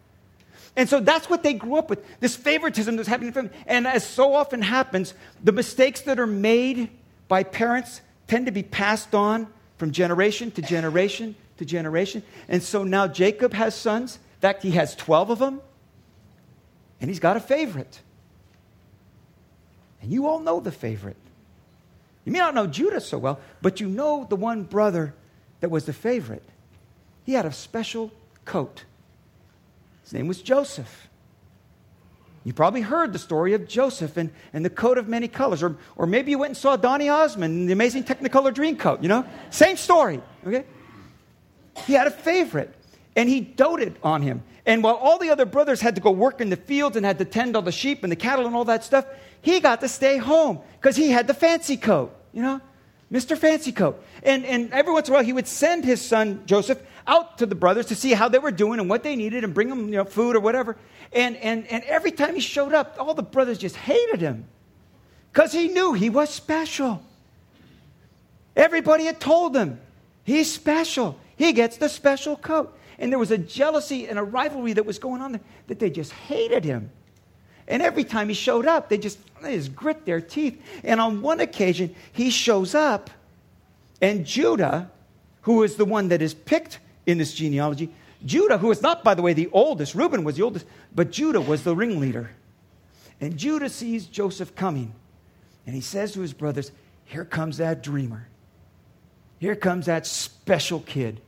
And 0.74 0.88
so 0.88 0.98
that's 0.98 1.30
what 1.30 1.44
they 1.44 1.54
grew 1.54 1.76
up 1.76 1.88
with 1.88 2.04
this 2.18 2.34
favoritism 2.34 2.96
that's 2.96 3.08
happening 3.08 3.32
to 3.32 3.42
them. 3.42 3.50
And 3.68 3.86
as 3.86 4.04
so 4.04 4.34
often 4.34 4.60
happens, 4.60 5.14
the 5.40 5.52
mistakes 5.52 6.00
that 6.00 6.18
are 6.18 6.26
made 6.26 6.90
by 7.28 7.44
parents 7.44 8.00
tend 8.26 8.46
to 8.46 8.52
be 8.52 8.64
passed 8.64 9.14
on 9.14 9.46
from 9.78 9.92
generation 9.92 10.50
to 10.50 10.62
generation 10.62 11.36
to 11.58 11.64
generation. 11.64 12.24
And 12.48 12.60
so 12.60 12.82
now 12.82 13.06
Jacob 13.06 13.52
has 13.52 13.76
sons. 13.76 14.16
In 14.16 14.40
fact, 14.40 14.64
he 14.64 14.72
has 14.72 14.96
12 14.96 15.30
of 15.30 15.38
them. 15.38 15.60
And 17.00 17.08
he's 17.08 17.20
got 17.20 17.36
a 17.36 17.40
favorite. 17.40 18.00
And 20.00 20.10
you 20.10 20.26
all 20.26 20.40
know 20.40 20.58
the 20.58 20.72
favorite. 20.72 21.21
You 22.24 22.32
may 22.32 22.38
not 22.38 22.54
know 22.54 22.66
Judah 22.66 23.00
so 23.00 23.18
well, 23.18 23.40
but 23.60 23.80
you 23.80 23.88
know 23.88 24.26
the 24.28 24.36
one 24.36 24.62
brother 24.62 25.14
that 25.60 25.70
was 25.70 25.84
the 25.86 25.92
favorite. 25.92 26.44
He 27.24 27.34
had 27.34 27.46
a 27.46 27.52
special 27.52 28.12
coat. 28.44 28.84
His 30.02 30.12
name 30.12 30.28
was 30.28 30.42
Joseph. 30.42 31.08
You 32.44 32.52
probably 32.52 32.80
heard 32.80 33.12
the 33.12 33.18
story 33.20 33.54
of 33.54 33.68
Joseph 33.68 34.16
and, 34.16 34.30
and 34.52 34.64
the 34.64 34.70
coat 34.70 34.98
of 34.98 35.06
many 35.06 35.28
colors. 35.28 35.62
Or, 35.62 35.76
or 35.96 36.06
maybe 36.06 36.32
you 36.32 36.38
went 36.38 36.50
and 36.50 36.56
saw 36.56 36.76
Donny 36.76 37.08
Osmond 37.08 37.54
and 37.54 37.68
the 37.68 37.72
amazing 37.72 38.02
Technicolor 38.02 38.52
dream 38.52 38.76
coat, 38.76 39.02
you 39.02 39.08
know? 39.08 39.24
Same 39.50 39.76
story, 39.76 40.20
okay? 40.44 40.64
He 41.86 41.92
had 41.92 42.08
a 42.08 42.10
favorite, 42.10 42.74
and 43.14 43.28
he 43.28 43.40
doted 43.40 43.96
on 44.02 44.22
him. 44.22 44.42
And 44.64 44.82
while 44.82 44.94
all 44.94 45.18
the 45.18 45.30
other 45.30 45.44
brothers 45.44 45.80
had 45.80 45.96
to 45.96 46.00
go 46.00 46.10
work 46.10 46.40
in 46.40 46.50
the 46.50 46.56
fields 46.56 46.96
and 46.96 47.04
had 47.04 47.18
to 47.18 47.24
tend 47.24 47.56
all 47.56 47.62
the 47.62 47.72
sheep 47.72 48.04
and 48.04 48.12
the 48.12 48.16
cattle 48.16 48.46
and 48.46 48.54
all 48.54 48.64
that 48.66 48.84
stuff, 48.84 49.06
he 49.40 49.58
got 49.58 49.80
to 49.80 49.88
stay 49.88 50.18
home 50.18 50.60
because 50.80 50.94
he 50.96 51.10
had 51.10 51.26
the 51.26 51.34
fancy 51.34 51.76
coat, 51.76 52.14
you 52.32 52.42
know? 52.42 52.60
Mr. 53.12 53.36
Fancy 53.36 53.72
Coat. 53.72 54.02
And, 54.22 54.44
and 54.46 54.72
every 54.72 54.92
once 54.92 55.06
in 55.06 55.12
a 55.12 55.16
while, 55.16 55.24
he 55.24 55.34
would 55.34 55.46
send 55.46 55.84
his 55.84 56.00
son 56.00 56.42
Joseph 56.46 56.82
out 57.06 57.38
to 57.38 57.46
the 57.46 57.54
brothers 57.54 57.86
to 57.86 57.94
see 57.94 58.12
how 58.12 58.28
they 58.28 58.38
were 58.38 58.50
doing 58.50 58.80
and 58.80 58.88
what 58.88 59.02
they 59.02 59.16
needed 59.16 59.44
and 59.44 59.52
bring 59.52 59.68
them 59.68 59.88
you 59.88 59.96
know, 59.96 60.04
food 60.04 60.34
or 60.34 60.40
whatever. 60.40 60.76
And, 61.12 61.36
and, 61.36 61.66
and 61.66 61.84
every 61.84 62.10
time 62.10 62.34
he 62.34 62.40
showed 62.40 62.72
up, 62.72 62.96
all 62.98 63.12
the 63.12 63.22
brothers 63.22 63.58
just 63.58 63.76
hated 63.76 64.20
him 64.20 64.46
because 65.30 65.52
he 65.52 65.68
knew 65.68 65.92
he 65.92 66.08
was 66.08 66.30
special. 66.30 67.02
Everybody 68.56 69.04
had 69.04 69.20
told 69.20 69.54
him, 69.54 69.78
he's 70.24 70.50
special. 70.50 71.18
He 71.36 71.52
gets 71.52 71.76
the 71.76 71.88
special 71.88 72.36
coat. 72.36 72.78
And 72.98 73.10
there 73.10 73.18
was 73.18 73.30
a 73.30 73.38
jealousy 73.38 74.06
and 74.06 74.18
a 74.18 74.22
rivalry 74.22 74.74
that 74.74 74.86
was 74.86 74.98
going 74.98 75.22
on 75.22 75.32
there 75.32 75.40
that 75.68 75.78
they 75.78 75.90
just 75.90 76.12
hated 76.12 76.64
him. 76.64 76.90
And 77.68 77.82
every 77.82 78.04
time 78.04 78.28
he 78.28 78.34
showed 78.34 78.66
up, 78.66 78.88
they 78.88 78.98
just, 78.98 79.18
they 79.40 79.56
just 79.56 79.74
grit 79.74 80.04
their 80.04 80.20
teeth. 80.20 80.60
And 80.84 81.00
on 81.00 81.22
one 81.22 81.40
occasion, 81.40 81.94
he 82.12 82.30
shows 82.30 82.74
up, 82.74 83.10
and 84.00 84.26
Judah, 84.26 84.90
who 85.42 85.62
is 85.62 85.76
the 85.76 85.84
one 85.84 86.08
that 86.08 86.22
is 86.22 86.34
picked 86.34 86.80
in 87.06 87.18
this 87.18 87.34
genealogy, 87.34 87.90
Judah, 88.24 88.58
who 88.58 88.70
is 88.70 88.82
not, 88.82 89.02
by 89.04 89.14
the 89.14 89.22
way, 89.22 89.32
the 89.32 89.48
oldest, 89.52 89.94
Reuben 89.94 90.24
was 90.24 90.36
the 90.36 90.42
oldest, 90.42 90.66
but 90.94 91.10
Judah 91.10 91.40
was 91.40 91.64
the 91.64 91.74
ringleader. 91.74 92.30
And 93.20 93.36
Judah 93.36 93.68
sees 93.68 94.06
Joseph 94.06 94.54
coming, 94.54 94.92
and 95.66 95.74
he 95.74 95.80
says 95.80 96.12
to 96.12 96.20
his 96.20 96.32
brothers, 96.32 96.72
Here 97.04 97.24
comes 97.24 97.58
that 97.58 97.82
dreamer. 97.82 98.28
Here 99.38 99.56
comes 99.56 99.86
that 99.86 100.06
special 100.06 100.80
kid. 100.80 101.20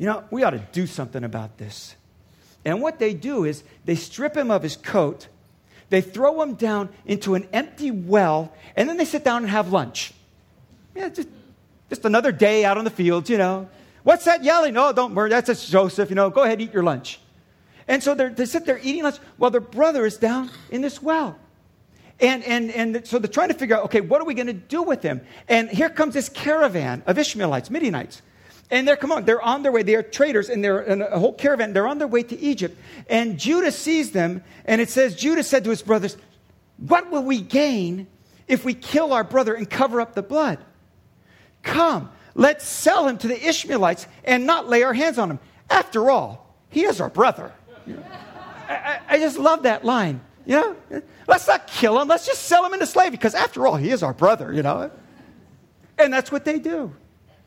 You 0.00 0.06
know, 0.06 0.24
we 0.30 0.44
ought 0.44 0.50
to 0.50 0.66
do 0.72 0.86
something 0.86 1.24
about 1.24 1.58
this. 1.58 1.94
And 2.64 2.80
what 2.80 2.98
they 2.98 3.12
do 3.12 3.44
is 3.44 3.62
they 3.84 3.96
strip 3.96 4.34
him 4.34 4.50
of 4.50 4.62
his 4.62 4.74
coat, 4.74 5.28
they 5.90 6.00
throw 6.00 6.40
him 6.40 6.54
down 6.54 6.88
into 7.04 7.34
an 7.34 7.46
empty 7.52 7.90
well, 7.90 8.50
and 8.76 8.88
then 8.88 8.96
they 8.96 9.04
sit 9.04 9.24
down 9.24 9.42
and 9.42 9.50
have 9.50 9.72
lunch. 9.72 10.14
Yeah, 10.94 11.10
just, 11.10 11.28
just 11.90 12.06
another 12.06 12.32
day 12.32 12.64
out 12.64 12.78
on 12.78 12.84
the 12.84 12.90
fields, 12.90 13.28
you 13.28 13.36
know. 13.36 13.68
What's 14.02 14.24
that 14.24 14.42
yelling? 14.42 14.74
Oh, 14.78 14.94
don't 14.94 15.14
worry, 15.14 15.28
that's 15.28 15.48
just 15.48 15.70
Joseph, 15.70 16.08
you 16.08 16.16
know, 16.16 16.30
go 16.30 16.44
ahead, 16.44 16.62
eat 16.62 16.72
your 16.72 16.82
lunch. 16.82 17.20
And 17.86 18.02
so 18.02 18.14
they 18.14 18.46
sit 18.46 18.64
there 18.64 18.80
eating 18.82 19.02
lunch 19.02 19.18
while 19.36 19.50
their 19.50 19.60
brother 19.60 20.06
is 20.06 20.16
down 20.16 20.50
in 20.70 20.80
this 20.80 21.02
well. 21.02 21.36
And, 22.20 22.42
and, 22.44 22.70
and 22.70 23.06
so 23.06 23.18
they're 23.18 23.28
trying 23.28 23.48
to 23.48 23.54
figure 23.54 23.76
out, 23.76 23.84
okay, 23.84 24.00
what 24.00 24.22
are 24.22 24.24
we 24.24 24.32
going 24.32 24.46
to 24.46 24.54
do 24.54 24.82
with 24.82 25.02
him? 25.02 25.20
And 25.46 25.68
here 25.68 25.90
comes 25.90 26.14
this 26.14 26.30
caravan 26.30 27.02
of 27.06 27.18
Ishmaelites, 27.18 27.68
Midianites. 27.68 28.22
And 28.70 28.86
they're, 28.86 28.96
come 28.96 29.10
on, 29.10 29.24
they're 29.24 29.42
on 29.42 29.62
their 29.62 29.72
way. 29.72 29.82
They 29.82 29.96
are 29.96 30.02
traders, 30.02 30.48
and 30.48 30.62
they're 30.62 30.82
in 30.82 31.02
a 31.02 31.18
whole 31.18 31.32
caravan. 31.32 31.72
They're 31.72 31.88
on 31.88 31.98
their 31.98 32.06
way 32.06 32.22
to 32.22 32.38
Egypt. 32.38 32.78
And 33.08 33.38
Judah 33.38 33.72
sees 33.72 34.12
them, 34.12 34.44
and 34.64 34.80
it 34.80 34.88
says, 34.88 35.16
Judah 35.16 35.42
said 35.42 35.64
to 35.64 35.70
his 35.70 35.82
brothers, 35.82 36.16
What 36.78 37.10
will 37.10 37.24
we 37.24 37.40
gain 37.40 38.06
if 38.46 38.64
we 38.64 38.74
kill 38.74 39.12
our 39.12 39.24
brother 39.24 39.54
and 39.54 39.68
cover 39.68 40.00
up 40.00 40.14
the 40.14 40.22
blood? 40.22 40.58
Come, 41.62 42.10
let's 42.34 42.64
sell 42.66 43.08
him 43.08 43.18
to 43.18 43.28
the 43.28 43.48
Ishmaelites 43.48 44.06
and 44.24 44.46
not 44.46 44.68
lay 44.68 44.84
our 44.84 44.94
hands 44.94 45.18
on 45.18 45.32
him. 45.32 45.40
After 45.68 46.10
all, 46.10 46.54
he 46.68 46.84
is 46.84 47.00
our 47.00 47.10
brother. 47.10 47.52
I, 48.68 48.72
I, 48.72 49.00
I 49.08 49.18
just 49.18 49.36
love 49.36 49.64
that 49.64 49.84
line. 49.84 50.20
You 50.46 50.56
know, 50.56 51.02
let's 51.26 51.46
not 51.46 51.66
kill 51.66 52.00
him. 52.00 52.08
Let's 52.08 52.26
just 52.26 52.42
sell 52.42 52.64
him 52.64 52.72
into 52.72 52.86
slavery 52.86 53.10
because, 53.10 53.34
after 53.34 53.66
all, 53.66 53.76
he 53.76 53.90
is 53.90 54.02
our 54.02 54.14
brother, 54.14 54.52
you 54.52 54.62
know. 54.62 54.90
And 55.98 56.12
that's 56.12 56.32
what 56.32 56.44
they 56.44 56.58
do. 56.58 56.94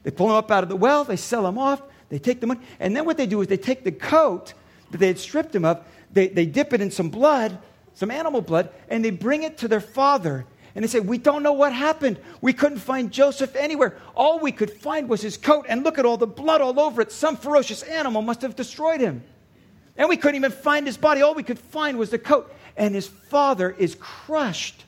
They 0.04 0.12
pull 0.12 0.28
him 0.28 0.36
up 0.36 0.52
out 0.52 0.64
of 0.64 0.70
the 0.70 0.76
well, 0.76 1.04
they 1.04 1.16
sell 1.16 1.48
him 1.48 1.58
off, 1.58 1.82
they 2.10 2.20
take 2.20 2.42
the 2.42 2.48
money, 2.48 2.60
and 2.80 2.96
then 2.96 3.06
what 3.06 3.18
they 3.18 3.26
do 3.26 3.42
is 3.42 3.48
they 3.48 3.58
take 3.58 3.84
the 3.84 3.92
coat 3.92 4.54
that 4.92 4.98
they 4.98 5.08
had 5.08 5.18
stripped 5.18 5.56
him 5.56 5.66
of, 5.66 5.84
they, 6.12 6.28
they 6.28 6.46
dip 6.46 6.74
it 6.74 6.82
in 6.82 6.92
some 6.92 7.10
blood, 7.10 7.58
some 7.94 8.12
animal 8.12 8.42
blood, 8.42 8.70
and 8.90 9.04
they 9.04 9.10
bring 9.10 9.44
it 9.44 9.58
to 9.60 9.68
their 9.68 9.82
father. 9.82 10.46
And 10.76 10.84
they 10.84 10.88
say, 10.88 11.00
We 11.00 11.18
don't 11.18 11.44
know 11.44 11.54
what 11.54 11.74
happened. 11.74 12.20
We 12.42 12.54
couldn't 12.54 12.80
find 12.80 13.12
Joseph 13.12 13.56
anywhere. 13.56 13.98
All 14.16 14.40
we 14.40 14.52
could 14.52 14.72
find 14.72 15.08
was 15.08 15.22
his 15.22 15.38
coat, 15.38 15.66
and 15.70 15.84
look 15.84 15.98
at 15.98 16.06
all 16.06 16.18
the 16.18 16.28
blood 16.28 16.62
all 16.62 16.80
over 16.80 17.02
it. 17.02 17.12
Some 17.12 17.38
ferocious 17.38 17.84
animal 17.84 18.22
must 18.22 18.42
have 18.42 18.56
destroyed 18.56 19.00
him. 19.00 19.24
And 19.98 20.10
we 20.10 20.18
couldn't 20.18 20.36
even 20.36 20.52
find 20.52 20.88
his 20.88 20.98
body. 20.98 21.22
All 21.22 21.36
we 21.36 21.44
could 21.44 21.60
find 21.60 21.98
was 21.98 22.10
the 22.10 22.18
coat. 22.18 22.54
And 22.76 22.96
his 22.96 23.08
father 23.08 23.70
is 23.70 23.96
crushed. 24.00 24.86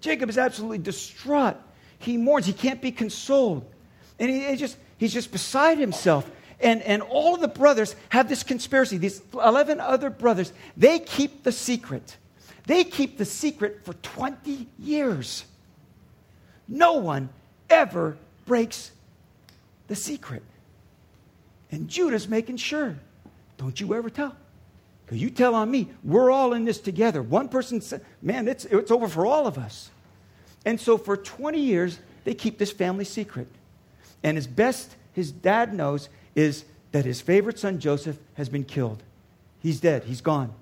Jacob 0.00 0.28
is 0.28 0.38
absolutely 0.38 0.78
distraught. 0.78 1.56
He 1.98 2.16
mourns. 2.16 2.46
He 2.46 2.52
can't 2.52 2.82
be 2.82 2.90
consoled. 2.90 3.64
And 4.18 4.30
he, 4.30 4.44
he 4.44 4.56
just, 4.56 4.76
he's 4.98 5.12
just 5.12 5.32
beside 5.32 5.78
himself. 5.78 6.30
And, 6.60 6.82
and 6.82 7.02
all 7.02 7.34
of 7.34 7.40
the 7.40 7.48
brothers 7.48 7.94
have 8.10 8.28
this 8.28 8.42
conspiracy. 8.42 8.96
These 8.96 9.20
11 9.32 9.80
other 9.80 10.10
brothers, 10.10 10.52
they 10.76 10.98
keep 10.98 11.42
the 11.42 11.52
secret. 11.52 12.16
They 12.66 12.84
keep 12.84 13.18
the 13.18 13.24
secret 13.24 13.84
for 13.84 13.94
20 13.94 14.66
years. 14.78 15.44
No 16.66 16.94
one 16.94 17.28
ever 17.68 18.16
breaks 18.46 18.92
the 19.88 19.96
secret. 19.96 20.42
And 21.70 21.88
Judah's 21.88 22.28
making 22.28 22.56
sure. 22.56 22.96
Don't 23.58 23.78
you 23.80 23.94
ever 23.94 24.08
tell. 24.08 24.34
Because 25.04 25.20
you 25.20 25.28
tell 25.28 25.54
on 25.54 25.70
me, 25.70 25.88
we're 26.02 26.30
all 26.30 26.54
in 26.54 26.64
this 26.64 26.80
together. 26.80 27.20
One 27.20 27.48
person 27.48 27.80
said, 27.80 28.04
man, 28.22 28.48
it's, 28.48 28.64
it's 28.64 28.90
over 28.90 29.08
for 29.08 29.26
all 29.26 29.46
of 29.46 29.58
us. 29.58 29.90
And 30.64 30.80
so 30.80 30.96
for 30.96 31.16
20 31.16 31.58
years, 31.60 31.98
they 32.24 32.32
keep 32.32 32.58
this 32.58 32.70
family 32.70 33.04
secret. 33.04 33.48
And 34.24 34.36
as 34.38 34.48
best 34.48 34.96
his 35.12 35.30
dad 35.30 35.72
knows 35.72 36.08
is 36.34 36.64
that 36.90 37.04
his 37.04 37.20
favorite 37.20 37.58
son, 37.58 37.78
Joseph, 37.78 38.18
has 38.34 38.48
been 38.48 38.64
killed. 38.64 39.02
He's 39.60 39.78
dead, 39.78 40.04
he's 40.04 40.20
gone. 40.20 40.52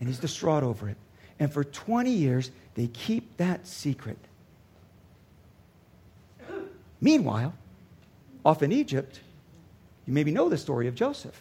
And 0.00 0.08
he's 0.08 0.18
distraught 0.18 0.64
over 0.64 0.88
it. 0.88 0.96
And 1.38 1.52
for 1.52 1.62
20 1.62 2.10
years, 2.10 2.50
they 2.74 2.88
keep 2.88 3.36
that 3.36 3.66
secret. 3.66 4.18
Meanwhile, 7.00 7.54
off 8.44 8.62
in 8.62 8.72
Egypt, 8.72 9.20
you 10.06 10.12
maybe 10.12 10.30
know 10.30 10.48
the 10.48 10.58
story 10.58 10.88
of 10.88 10.94
Joseph. 10.94 11.40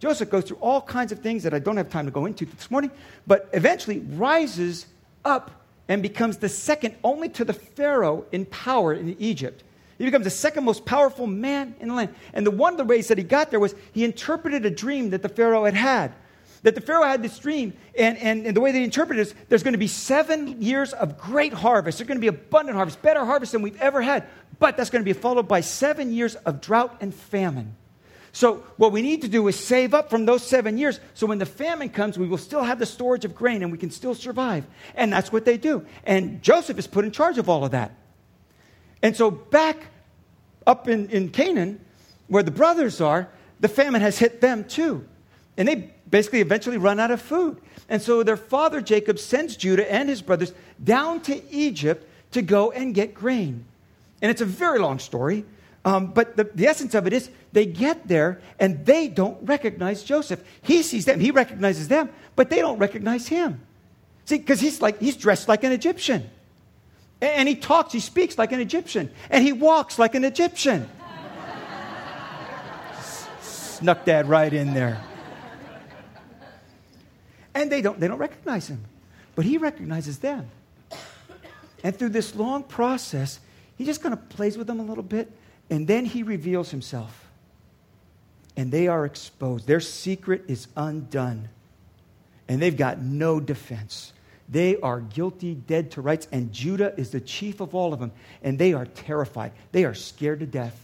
Joseph 0.00 0.28
goes 0.28 0.44
through 0.44 0.58
all 0.60 0.82
kinds 0.82 1.12
of 1.12 1.20
things 1.20 1.44
that 1.44 1.54
I 1.54 1.60
don't 1.60 1.76
have 1.76 1.88
time 1.88 2.04
to 2.06 2.10
go 2.10 2.26
into 2.26 2.44
this 2.44 2.70
morning, 2.70 2.90
but 3.26 3.48
eventually 3.52 4.00
rises 4.00 4.86
up 5.24 5.61
and 5.88 6.02
becomes 6.02 6.38
the 6.38 6.48
second 6.48 6.96
only 7.02 7.28
to 7.30 7.44
the 7.44 7.52
Pharaoh 7.52 8.24
in 8.32 8.46
power 8.46 8.92
in 8.92 9.16
Egypt. 9.18 9.64
He 9.98 10.04
becomes 10.04 10.24
the 10.24 10.30
second 10.30 10.64
most 10.64 10.84
powerful 10.84 11.26
man 11.26 11.74
in 11.80 11.88
the 11.88 11.94
land. 11.94 12.14
And 12.32 12.46
the 12.46 12.50
one 12.50 12.72
of 12.72 12.78
the 12.78 12.84
ways 12.84 13.08
that 13.08 13.18
he 13.18 13.24
got 13.24 13.50
there 13.50 13.60
was 13.60 13.74
he 13.92 14.04
interpreted 14.04 14.66
a 14.66 14.70
dream 14.70 15.10
that 15.10 15.22
the 15.22 15.28
Pharaoh 15.28 15.64
had 15.64 15.74
had. 15.74 16.12
That 16.62 16.74
the 16.76 16.80
Pharaoh 16.80 17.04
had 17.04 17.22
this 17.22 17.38
dream, 17.40 17.72
and, 17.98 18.16
and, 18.18 18.46
and 18.46 18.56
the 18.56 18.60
way 18.60 18.70
they 18.70 18.84
interpreted 18.84 19.20
it 19.20 19.30
is 19.30 19.34
there's 19.48 19.64
going 19.64 19.72
to 19.72 19.78
be 19.78 19.88
seven 19.88 20.62
years 20.62 20.92
of 20.92 21.18
great 21.18 21.52
harvest. 21.52 21.98
There's 21.98 22.06
going 22.06 22.18
to 22.18 22.20
be 22.20 22.28
abundant 22.28 22.76
harvest, 22.76 23.02
better 23.02 23.24
harvest 23.24 23.50
than 23.52 23.62
we've 23.62 23.80
ever 23.80 24.00
had. 24.00 24.26
But 24.60 24.76
that's 24.76 24.88
going 24.88 25.04
to 25.04 25.04
be 25.04 25.12
followed 25.12 25.48
by 25.48 25.60
seven 25.60 26.12
years 26.12 26.36
of 26.36 26.60
drought 26.60 26.98
and 27.00 27.12
famine. 27.12 27.74
So, 28.34 28.64
what 28.78 28.92
we 28.92 29.02
need 29.02 29.20
to 29.22 29.28
do 29.28 29.46
is 29.48 29.58
save 29.58 29.92
up 29.92 30.08
from 30.08 30.24
those 30.24 30.42
seven 30.42 30.78
years 30.78 30.98
so 31.12 31.26
when 31.26 31.38
the 31.38 31.46
famine 31.46 31.90
comes, 31.90 32.18
we 32.18 32.26
will 32.26 32.38
still 32.38 32.62
have 32.62 32.78
the 32.78 32.86
storage 32.86 33.26
of 33.26 33.34
grain 33.34 33.62
and 33.62 33.70
we 33.70 33.76
can 33.76 33.90
still 33.90 34.14
survive. 34.14 34.64
And 34.94 35.12
that's 35.12 35.30
what 35.30 35.44
they 35.44 35.58
do. 35.58 35.84
And 36.04 36.42
Joseph 36.42 36.78
is 36.78 36.86
put 36.86 37.04
in 37.04 37.12
charge 37.12 37.36
of 37.36 37.50
all 37.50 37.62
of 37.62 37.72
that. 37.72 37.92
And 39.02 39.14
so, 39.14 39.30
back 39.30 39.76
up 40.66 40.88
in, 40.88 41.10
in 41.10 41.28
Canaan, 41.28 41.78
where 42.28 42.42
the 42.42 42.50
brothers 42.50 43.02
are, 43.02 43.28
the 43.60 43.68
famine 43.68 44.00
has 44.00 44.18
hit 44.18 44.40
them 44.40 44.64
too. 44.64 45.06
And 45.58 45.68
they 45.68 45.92
basically 46.08 46.40
eventually 46.40 46.78
run 46.78 47.00
out 47.00 47.10
of 47.10 47.20
food. 47.20 47.60
And 47.90 48.00
so, 48.00 48.22
their 48.22 48.38
father 48.38 48.80
Jacob 48.80 49.18
sends 49.18 49.56
Judah 49.56 49.92
and 49.92 50.08
his 50.08 50.22
brothers 50.22 50.54
down 50.82 51.20
to 51.22 51.42
Egypt 51.52 52.08
to 52.30 52.40
go 52.40 52.70
and 52.70 52.94
get 52.94 53.12
grain. 53.12 53.66
And 54.22 54.30
it's 54.30 54.40
a 54.40 54.46
very 54.46 54.78
long 54.78 54.98
story. 54.98 55.44
Um, 55.84 56.08
but 56.08 56.36
the, 56.36 56.44
the 56.44 56.66
essence 56.66 56.94
of 56.94 57.06
it 57.06 57.12
is 57.12 57.28
they 57.52 57.66
get 57.66 58.06
there 58.06 58.40
and 58.60 58.86
they 58.86 59.08
don't 59.08 59.38
recognize 59.42 60.04
Joseph. 60.04 60.42
He 60.62 60.82
sees 60.82 61.04
them, 61.04 61.18
he 61.18 61.30
recognizes 61.30 61.88
them, 61.88 62.10
but 62.36 62.50
they 62.50 62.58
don't 62.58 62.78
recognize 62.78 63.26
him. 63.26 63.60
See, 64.24 64.38
because 64.38 64.60
he's 64.60 64.80
like 64.80 65.00
he's 65.00 65.16
dressed 65.16 65.48
like 65.48 65.64
an 65.64 65.72
Egyptian. 65.72 66.30
And, 67.20 67.30
and 67.30 67.48
he 67.48 67.56
talks, 67.56 67.92
he 67.92 68.00
speaks 68.00 68.38
like 68.38 68.52
an 68.52 68.60
Egyptian, 68.60 69.10
and 69.28 69.42
he 69.42 69.52
walks 69.52 69.98
like 69.98 70.14
an 70.14 70.24
Egyptian. 70.24 70.88
Snuck 73.40 74.04
that 74.04 74.26
right 74.26 74.52
in 74.52 74.74
there. 74.74 75.02
And 77.54 77.70
they 77.70 77.82
don't, 77.82 77.98
they 77.98 78.08
don't 78.08 78.18
recognize 78.18 78.68
him. 78.68 78.84
But 79.34 79.44
he 79.44 79.58
recognizes 79.58 80.18
them. 80.18 80.48
And 81.82 81.96
through 81.96 82.10
this 82.10 82.34
long 82.34 82.62
process, 82.62 83.40
he 83.76 83.84
just 83.84 84.00
kind 84.00 84.12
of 84.12 84.28
plays 84.28 84.56
with 84.56 84.68
them 84.68 84.78
a 84.78 84.84
little 84.84 85.02
bit 85.02 85.30
and 85.72 85.86
then 85.86 86.04
he 86.04 86.22
reveals 86.22 86.70
himself. 86.70 87.30
And 88.58 88.70
they 88.70 88.88
are 88.88 89.06
exposed. 89.06 89.66
Their 89.66 89.80
secret 89.80 90.44
is 90.46 90.68
undone. 90.76 91.48
And 92.46 92.60
they've 92.60 92.76
got 92.76 93.00
no 93.00 93.40
defense. 93.40 94.12
They 94.50 94.76
are 94.80 95.00
guilty, 95.00 95.54
dead 95.54 95.92
to 95.92 96.02
rights, 96.02 96.28
and 96.30 96.52
Judah 96.52 96.92
is 96.98 97.08
the 97.08 97.22
chief 97.22 97.62
of 97.62 97.74
all 97.74 97.94
of 97.94 98.00
them. 98.00 98.12
And 98.42 98.58
they 98.58 98.74
are 98.74 98.84
terrified. 98.84 99.52
They 99.72 99.86
are 99.86 99.94
scared 99.94 100.40
to 100.40 100.46
death 100.46 100.78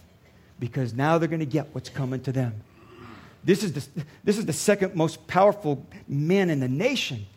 because 0.59 0.95
now 0.95 1.19
they're 1.19 1.29
going 1.29 1.39
to 1.39 1.45
get 1.45 1.67
what's 1.73 1.89
coming 1.89 2.21
to 2.21 2.31
them. 2.31 2.55
This 3.43 3.63
is, 3.63 3.73
the, 3.73 4.03
this 4.23 4.39
is 4.39 4.47
the 4.47 4.53
second 4.53 4.95
most 4.95 5.27
powerful 5.27 5.85
man 6.07 6.49
in 6.49 6.59
the 6.59 6.67
nation. 6.67 7.27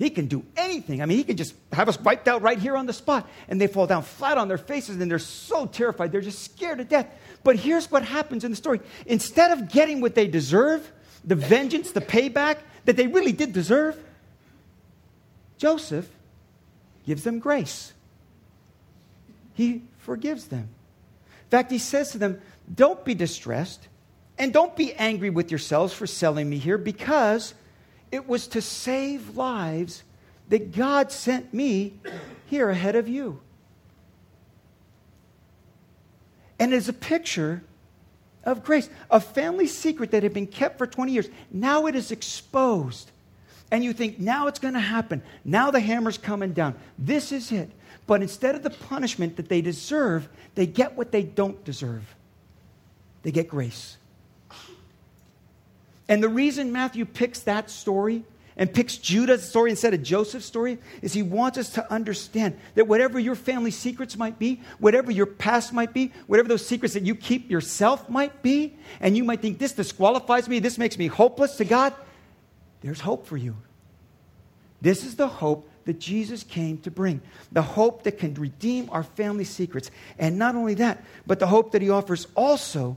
He 0.00 0.08
can 0.08 0.28
do 0.28 0.42
anything. 0.56 1.02
I 1.02 1.04
mean, 1.04 1.18
he 1.18 1.24
can 1.24 1.36
just 1.36 1.54
have 1.74 1.86
us 1.86 2.00
wiped 2.00 2.26
out 2.26 2.40
right 2.40 2.58
here 2.58 2.74
on 2.74 2.86
the 2.86 2.92
spot. 2.94 3.28
And 3.48 3.60
they 3.60 3.66
fall 3.66 3.86
down 3.86 4.02
flat 4.02 4.38
on 4.38 4.48
their 4.48 4.56
faces 4.56 4.98
and 4.98 5.10
they're 5.10 5.18
so 5.18 5.66
terrified. 5.66 6.10
They're 6.10 6.22
just 6.22 6.42
scared 6.42 6.78
to 6.78 6.84
death. 6.84 7.06
But 7.44 7.56
here's 7.56 7.90
what 7.90 8.02
happens 8.02 8.42
in 8.42 8.50
the 8.50 8.56
story 8.56 8.80
instead 9.04 9.50
of 9.50 9.70
getting 9.70 10.00
what 10.00 10.14
they 10.14 10.26
deserve, 10.26 10.90
the 11.22 11.34
vengeance, 11.34 11.92
the 11.92 12.00
payback 12.00 12.56
that 12.86 12.96
they 12.96 13.08
really 13.08 13.32
did 13.32 13.52
deserve, 13.52 13.94
Joseph 15.58 16.08
gives 17.04 17.22
them 17.22 17.38
grace. 17.38 17.92
He 19.52 19.82
forgives 19.98 20.46
them. 20.46 20.70
In 21.26 21.50
fact, 21.50 21.70
he 21.70 21.78
says 21.78 22.12
to 22.12 22.18
them, 22.18 22.40
Don't 22.74 23.04
be 23.04 23.14
distressed 23.14 23.86
and 24.38 24.50
don't 24.50 24.74
be 24.74 24.94
angry 24.94 25.28
with 25.28 25.50
yourselves 25.50 25.92
for 25.92 26.06
selling 26.06 26.48
me 26.48 26.56
here 26.56 26.78
because 26.78 27.52
it 28.12 28.28
was 28.28 28.48
to 28.48 28.62
save 28.62 29.36
lives 29.36 30.02
that 30.48 30.74
God 30.74 31.12
sent 31.12 31.54
me 31.54 31.94
here 32.46 32.70
ahead 32.70 32.96
of 32.96 33.08
you. 33.08 33.40
And 36.58 36.74
it's 36.74 36.88
a 36.88 36.92
picture 36.92 37.62
of 38.44 38.64
grace, 38.64 38.90
a 39.10 39.20
family 39.20 39.66
secret 39.66 40.10
that 40.10 40.22
had 40.22 40.34
been 40.34 40.46
kept 40.46 40.78
for 40.78 40.86
20 40.86 41.12
years. 41.12 41.28
Now 41.50 41.86
it 41.86 41.94
is 41.94 42.10
exposed. 42.10 43.10
And 43.70 43.84
you 43.84 43.92
think, 43.92 44.18
now 44.18 44.48
it's 44.48 44.58
going 44.58 44.74
to 44.74 44.80
happen. 44.80 45.22
Now 45.44 45.70
the 45.70 45.80
hammer's 45.80 46.18
coming 46.18 46.52
down. 46.52 46.74
This 46.98 47.32
is 47.32 47.52
it. 47.52 47.70
But 48.06 48.22
instead 48.22 48.56
of 48.56 48.62
the 48.62 48.70
punishment 48.70 49.36
that 49.36 49.48
they 49.48 49.60
deserve, 49.60 50.28
they 50.56 50.66
get 50.66 50.96
what 50.96 51.12
they 51.12 51.22
don't 51.22 51.62
deserve. 51.64 52.14
They 53.22 53.30
get 53.30 53.48
grace. 53.48 53.96
And 56.10 56.20
the 56.20 56.28
reason 56.28 56.72
Matthew 56.72 57.06
picks 57.06 57.40
that 57.42 57.70
story 57.70 58.24
and 58.56 58.74
picks 58.74 58.96
Judah's 58.98 59.48
story 59.48 59.70
instead 59.70 59.94
of 59.94 60.02
Joseph's 60.02 60.44
story 60.44 60.78
is 61.02 61.12
he 61.12 61.22
wants 61.22 61.56
us 61.56 61.70
to 61.74 61.92
understand 61.92 62.58
that 62.74 62.88
whatever 62.88 63.20
your 63.20 63.36
family 63.36 63.70
secrets 63.70 64.16
might 64.16 64.36
be, 64.36 64.60
whatever 64.80 65.12
your 65.12 65.24
past 65.24 65.72
might 65.72 65.94
be, 65.94 66.12
whatever 66.26 66.48
those 66.48 66.66
secrets 66.66 66.94
that 66.94 67.04
you 67.04 67.14
keep 67.14 67.48
yourself 67.48 68.10
might 68.10 68.42
be, 68.42 68.76
and 69.00 69.16
you 69.16 69.22
might 69.22 69.40
think 69.40 69.60
this 69.60 69.72
disqualifies 69.72 70.48
me, 70.48 70.58
this 70.58 70.78
makes 70.78 70.98
me 70.98 71.06
hopeless 71.06 71.56
to 71.56 71.64
God, 71.64 71.94
there's 72.80 73.00
hope 73.00 73.26
for 73.26 73.36
you. 73.36 73.56
This 74.82 75.04
is 75.04 75.14
the 75.14 75.28
hope 75.28 75.70
that 75.84 76.00
Jesus 76.00 76.42
came 76.42 76.78
to 76.78 76.90
bring. 76.90 77.20
The 77.52 77.62
hope 77.62 78.02
that 78.02 78.18
can 78.18 78.34
redeem 78.34 78.90
our 78.90 79.04
family 79.04 79.44
secrets. 79.44 79.92
And 80.18 80.38
not 80.38 80.56
only 80.56 80.74
that, 80.74 81.04
but 81.24 81.38
the 81.38 81.46
hope 81.46 81.70
that 81.72 81.82
he 81.82 81.90
offers 81.90 82.26
also 82.34 82.96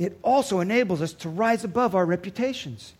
it 0.00 0.18
also 0.22 0.60
enables 0.60 1.02
us 1.02 1.12
to 1.12 1.28
rise 1.28 1.62
above 1.62 1.94
our 1.94 2.06
reputations. 2.06 2.94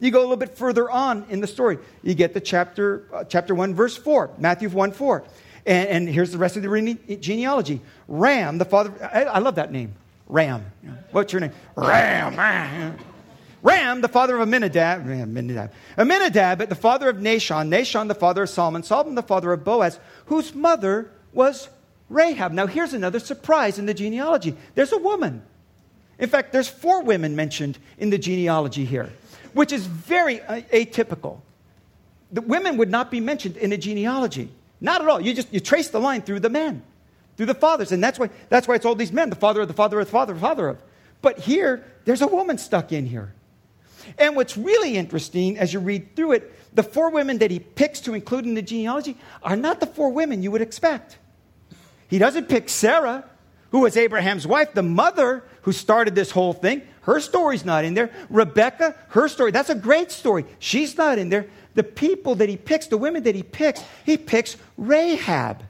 You 0.00 0.10
go 0.10 0.18
a 0.18 0.22
little 0.22 0.36
bit 0.36 0.56
further 0.56 0.90
on 0.90 1.24
in 1.28 1.40
the 1.40 1.46
story. 1.46 1.78
You 2.02 2.14
get 2.14 2.34
the 2.34 2.40
chapter, 2.40 3.04
uh, 3.12 3.22
chapter 3.22 3.54
1, 3.54 3.74
verse 3.74 3.96
4, 3.96 4.32
Matthew 4.36 4.68
1 4.68 4.90
4. 4.90 5.22
And, 5.64 5.88
and 5.88 6.08
here's 6.08 6.32
the 6.32 6.38
rest 6.38 6.56
of 6.56 6.64
the 6.64 7.16
genealogy 7.20 7.80
Ram, 8.08 8.58
the 8.58 8.64
father, 8.64 8.92
I, 9.12 9.24
I 9.24 9.38
love 9.38 9.54
that 9.54 9.70
name. 9.70 9.94
Ram. 10.26 10.64
What's 11.12 11.32
your 11.32 11.38
name? 11.38 11.52
Ram. 11.76 12.98
Ram, 13.62 14.00
the 14.00 14.08
father 14.08 14.34
of 14.36 14.40
Amminadab, 14.40 15.06
Amminadab, 15.06 15.70
Amminadab, 15.98 16.68
the 16.68 16.74
father 16.74 17.10
of 17.10 17.16
Nahshon, 17.18 17.68
Nahshon, 17.68 18.08
the 18.08 18.14
father 18.14 18.44
of 18.44 18.48
Solomon, 18.48 18.82
Solomon, 18.82 19.14
the 19.14 19.22
father 19.22 19.52
of 19.52 19.62
Boaz, 19.62 20.00
whose 20.26 20.54
mother 20.54 21.12
was 21.32 21.68
Rahab. 22.08 22.52
Now, 22.52 22.66
here's 22.66 22.94
another 22.94 23.20
surprise 23.20 23.78
in 23.78 23.86
the 23.86 23.94
genealogy 23.94 24.56
there's 24.74 24.92
a 24.92 24.98
woman. 24.98 25.42
In 26.20 26.28
fact, 26.28 26.52
there's 26.52 26.68
four 26.68 27.02
women 27.02 27.34
mentioned 27.34 27.78
in 27.98 28.10
the 28.10 28.18
genealogy 28.18 28.84
here, 28.84 29.10
which 29.54 29.72
is 29.72 29.86
very 29.86 30.40
uh, 30.42 30.60
atypical. 30.72 31.40
The 32.30 32.42
women 32.42 32.76
would 32.76 32.90
not 32.90 33.10
be 33.10 33.20
mentioned 33.20 33.56
in 33.56 33.72
a 33.72 33.78
genealogy. 33.78 34.50
Not 34.80 35.00
at 35.00 35.08
all. 35.08 35.20
You 35.20 35.34
just 35.34 35.52
you 35.52 35.60
trace 35.60 35.88
the 35.88 35.98
line 35.98 36.22
through 36.22 36.40
the 36.40 36.50
men, 36.50 36.82
through 37.36 37.46
the 37.46 37.54
fathers, 37.54 37.90
and 37.90 38.04
that's 38.04 38.18
why 38.18 38.30
that's 38.48 38.68
why 38.68 38.76
it's 38.76 38.86
all 38.86 38.94
these 38.94 39.12
men, 39.12 39.30
the 39.30 39.36
father 39.36 39.62
of 39.62 39.68
the 39.68 39.74
father 39.74 39.98
of 39.98 40.06
the 40.06 40.12
father 40.12 40.32
of 40.32 40.38
the 40.38 40.46
father 40.46 40.68
of. 40.68 40.78
But 41.22 41.38
here, 41.38 41.84
there's 42.04 42.22
a 42.22 42.26
woman 42.26 42.58
stuck 42.58 42.92
in 42.92 43.06
here. 43.06 43.32
And 44.18 44.36
what's 44.36 44.56
really 44.56 44.96
interesting 44.96 45.58
as 45.58 45.72
you 45.72 45.80
read 45.80 46.16
through 46.16 46.32
it, 46.32 46.74
the 46.74 46.82
four 46.82 47.10
women 47.10 47.38
that 47.38 47.50
he 47.50 47.58
picks 47.58 48.00
to 48.00 48.14
include 48.14 48.44
in 48.44 48.54
the 48.54 48.62
genealogy 48.62 49.16
are 49.42 49.56
not 49.56 49.80
the 49.80 49.86
four 49.86 50.10
women 50.10 50.42
you 50.42 50.50
would 50.50 50.62
expect. 50.62 51.18
He 52.08 52.18
doesn't 52.18 52.48
pick 52.48 52.68
Sarah, 52.68 53.24
who 53.70 53.80
was 53.80 53.96
Abraham's 53.96 54.46
wife, 54.46 54.72
the 54.74 54.82
mother 54.82 55.44
who 55.62 55.72
started 55.72 56.14
this 56.14 56.30
whole 56.30 56.52
thing. 56.52 56.82
Her 57.02 57.20
story's 57.20 57.64
not 57.64 57.84
in 57.84 57.94
there. 57.94 58.10
Rebecca, 58.28 58.94
her 59.08 59.28
story, 59.28 59.50
that's 59.50 59.70
a 59.70 59.74
great 59.74 60.10
story. 60.10 60.44
She's 60.58 60.96
not 60.96 61.18
in 61.18 61.28
there. 61.28 61.46
The 61.74 61.82
people 61.82 62.34
that 62.36 62.48
he 62.48 62.56
picks, 62.56 62.88
the 62.88 62.96
women 62.96 63.22
that 63.24 63.34
he 63.34 63.42
picks, 63.42 63.82
he 64.04 64.16
picks 64.16 64.56
Rahab. 64.76 65.62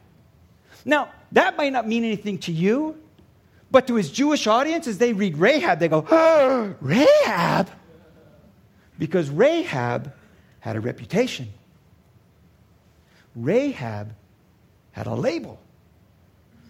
Now, 0.85 1.11
that 1.32 1.56
might 1.56 1.73
not 1.73 1.87
mean 1.87 2.04
anything 2.04 2.38
to 2.38 2.52
you, 2.52 2.97
but 3.70 3.87
to 3.87 3.94
his 3.94 4.11
Jewish 4.11 4.47
audience, 4.47 4.87
as 4.87 4.99
they 4.99 5.12
read 5.12 5.37
Rahab, 5.37 5.78
they 5.78 5.88
go, 5.88 6.06
oh, 6.11 6.75
Rahab? 6.80 7.70
Because 8.99 9.30
Rahab 9.30 10.12
had 10.61 10.76
a 10.76 10.80
reputation. 10.80 11.49
Rahab 13.37 14.14
had 14.92 15.06
a 15.06 15.14
label. 15.14 15.61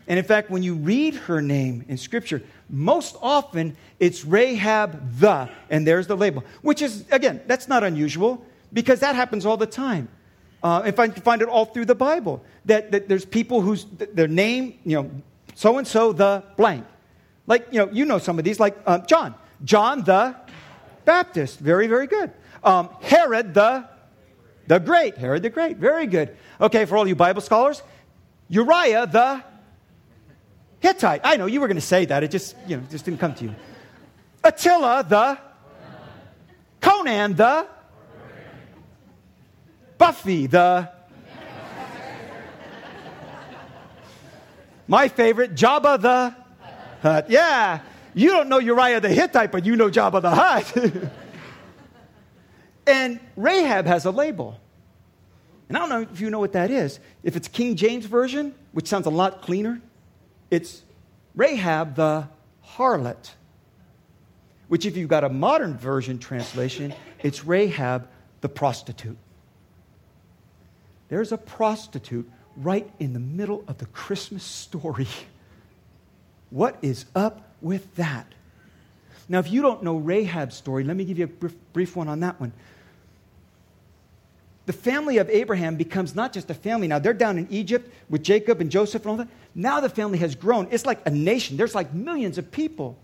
And 0.07 0.19
in 0.19 0.25
fact, 0.25 0.51
when 0.51 0.63
you 0.63 0.75
read 0.75 1.15
her 1.15 1.41
name 1.41 1.85
in 1.89 1.97
Scripture, 1.97 2.43
most 2.71 3.17
often 3.21 3.77
it's 3.99 4.25
Rahab 4.25 5.19
the, 5.19 5.49
and 5.69 5.87
there's 5.87 6.07
the 6.07 6.17
label, 6.17 6.45
which 6.63 6.83
is, 6.83 7.05
again, 7.11 7.43
that's 7.47 7.69
not 7.69 7.85
unusual 7.85 8.45
because 8.73 9.01
that 9.01 9.15
happens 9.15 9.45
all 9.45 9.57
the 9.57 9.67
time. 9.67 10.09
Uh, 10.63 10.83
if 10.87 10.99
I 10.99 11.09
find 11.09 11.43
it 11.43 11.49
all 11.49 11.65
through 11.65 11.87
the 11.87 11.95
Bible, 11.95 12.43
that, 12.67 12.93
that 12.93 13.09
there's 13.09 13.25
people 13.25 13.61
whose 13.61 13.87
their 14.15 14.29
name, 14.29 14.79
you 14.85 15.03
know, 15.03 15.11
so 15.55 15.79
and 15.79 15.87
so 15.87 16.13
the 16.13 16.45
blank. 16.57 16.87
Like, 17.47 17.67
you 17.71 17.79
know, 17.79 17.91
you 17.91 18.05
know 18.05 18.19
some 18.19 18.39
of 18.39 18.45
these, 18.45 18.61
like 18.61 18.79
uh, 18.87 18.99
John. 18.99 19.35
John 19.65 20.05
the 20.05 20.37
Baptist. 21.05 21.59
Very, 21.59 21.87
very 21.87 22.07
good. 22.07 22.31
Um, 22.63 22.91
Herod 23.01 23.55
the, 23.55 23.89
the 24.67 24.79
Great. 24.79 25.17
Herod 25.17 25.43
the 25.43 25.51
Great. 25.51 25.79
Very 25.79 26.07
good. 26.07 26.37
Okay, 26.61 26.85
for 26.85 26.97
all 26.97 27.09
you 27.09 27.17
Bible 27.17 27.41
scholars, 27.41 27.83
Uriah 28.49 29.07
the 29.07 29.43
Hittite. 30.81 31.21
I 31.25 31.37
know 31.37 31.47
you 31.47 31.61
were 31.61 31.69
going 31.69 31.77
to 31.77 31.81
say 31.81 32.05
that. 32.07 32.23
It 32.23 32.31
just, 32.31 32.57
you 32.67 32.77
know, 32.77 32.83
just 32.91 33.05
didn't 33.05 33.21
come 33.21 33.35
to 33.35 33.45
you. 33.45 33.55
Attila 34.43 35.05
the 35.07 35.39
Conan 36.81 37.35
the 37.35 37.67
Buffy 39.99 40.47
the 40.47 40.91
My 44.89 45.07
favorite, 45.07 45.55
Jabba 45.55 46.01
the 46.01 46.35
Hutt. 47.01 47.31
Yeah, 47.31 47.81
you 48.13 48.31
don't 48.31 48.49
know 48.49 48.59
Uriah 48.59 48.99
the 48.99 49.09
Hittite, 49.09 49.53
but 49.53 49.65
you 49.65 49.77
know 49.77 49.89
Jabba 49.89 50.21
the 50.21 50.31
Hutt. 50.31 50.77
and 52.89 53.21
Rahab 53.37 53.87
has 53.87 54.05
a 54.05 54.11
label. 54.11 54.59
And 55.69 55.77
I 55.77 55.81
don't 55.81 55.91
know 55.91 56.01
if 56.13 56.21
you 56.21 56.29
know 56.29 56.41
what 56.41 56.55
that 56.55 56.73
is. 56.73 56.99
If 57.23 57.37
it's 57.37 57.47
King 57.47 57.77
James 57.77 58.07
Version, 58.07 58.53
which 58.73 58.89
sounds 58.89 59.07
a 59.07 59.11
lot 59.11 59.43
cleaner, 59.43 59.81
it's 60.51 60.83
Rahab 61.35 61.95
the 61.97 62.29
harlot. 62.77 63.31
Which, 64.69 64.87
if 64.87 64.97
you've 64.97 65.09
got 65.09 65.25
a 65.25 65.29
modern 65.29 65.77
version 65.77 66.19
translation, 66.19 66.95
it's 67.23 67.45
Rahab 67.45 68.09
the 68.41 68.49
prostitute. 68.49 69.17
There's 71.09 71.33
a 71.33 71.39
prostitute 71.39 72.31
right 72.57 72.89
in 73.01 73.13
the 73.13 73.19
middle 73.19 73.65
of 73.67 73.79
the 73.79 73.87
Christmas 73.87 74.45
story. 74.45 75.09
What 76.51 76.79
is 76.83 77.07
up 77.15 77.51
with 77.61 77.95
that? 77.97 78.27
Now, 79.29 79.39
if 79.39 79.51
you 79.51 79.63
don't 79.63 79.83
know 79.83 79.97
Rahab's 79.97 80.57
story, 80.57 80.83
let 80.85 80.97
me 80.97 81.05
give 81.05 81.19
you 81.19 81.25
a 81.25 81.29
brief, 81.29 81.55
brief 81.73 81.97
one 81.97 82.09
on 82.09 82.21
that 82.21 82.41
one. 82.41 82.53
The 84.67 84.73
family 84.73 85.19
of 85.19 85.29
Abraham 85.31 85.77
becomes 85.77 86.15
not 86.15 86.33
just 86.33 86.51
a 86.51 86.55
family. 86.55 86.87
Now, 86.89 86.99
they're 86.99 87.13
down 87.13 87.39
in 87.39 87.47
Egypt 87.51 87.93
with 88.09 88.23
Jacob 88.23 88.61
and 88.61 88.71
Joseph 88.71 89.03
and 89.03 89.11
all 89.11 89.17
that. 89.19 89.29
Now 89.55 89.81
the 89.81 89.89
family 89.89 90.19
has 90.19 90.35
grown. 90.35 90.69
It's 90.71 90.87
like 90.87 91.01
a 91.07 91.11
nation. 91.11 91.57
There's 91.57 91.75
like 91.75 91.93
millions 91.93 92.39
of 92.39 92.51
people. 92.51 92.99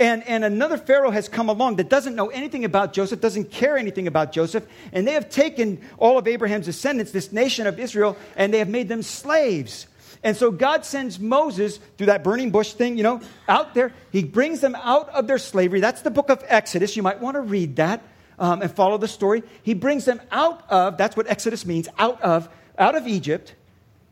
And, 0.00 0.26
and 0.28 0.44
another 0.44 0.78
Pharaoh 0.78 1.10
has 1.10 1.28
come 1.28 1.48
along 1.48 1.76
that 1.76 1.88
doesn't 1.88 2.14
know 2.14 2.28
anything 2.28 2.64
about 2.64 2.92
Joseph, 2.92 3.20
doesn't 3.20 3.50
care 3.50 3.76
anything 3.76 4.06
about 4.06 4.30
Joseph, 4.30 4.64
and 4.92 5.06
they 5.06 5.14
have 5.14 5.28
taken 5.28 5.80
all 5.98 6.18
of 6.18 6.28
Abraham's 6.28 6.66
descendants, 6.66 7.10
this 7.10 7.32
nation 7.32 7.66
of 7.66 7.80
Israel, 7.80 8.16
and 8.36 8.54
they 8.54 8.58
have 8.58 8.68
made 8.68 8.88
them 8.88 9.02
slaves. 9.02 9.88
And 10.22 10.36
so 10.36 10.50
God 10.50 10.84
sends 10.84 11.18
Moses 11.18 11.78
through 11.96 12.06
that 12.06 12.22
burning 12.22 12.50
bush 12.50 12.72
thing, 12.74 12.96
you 12.96 13.02
know, 13.02 13.20
out 13.48 13.74
there. 13.74 13.92
He 14.12 14.22
brings 14.22 14.60
them 14.60 14.76
out 14.76 15.08
of 15.10 15.26
their 15.26 15.38
slavery. 15.38 15.80
That's 15.80 16.02
the 16.02 16.10
book 16.10 16.30
of 16.30 16.44
Exodus. 16.46 16.96
You 16.96 17.02
might 17.02 17.20
want 17.20 17.34
to 17.34 17.40
read 17.40 17.76
that 17.76 18.02
um, 18.38 18.62
and 18.62 18.70
follow 18.70 18.98
the 18.98 19.08
story. 19.08 19.42
He 19.62 19.74
brings 19.74 20.04
them 20.04 20.20
out 20.30 20.64
of, 20.70 20.96
that's 20.96 21.16
what 21.16 21.28
Exodus 21.28 21.66
means, 21.66 21.88
out 21.98 22.20
of, 22.22 22.48
out 22.78 22.94
of 22.94 23.06
Egypt. 23.06 23.54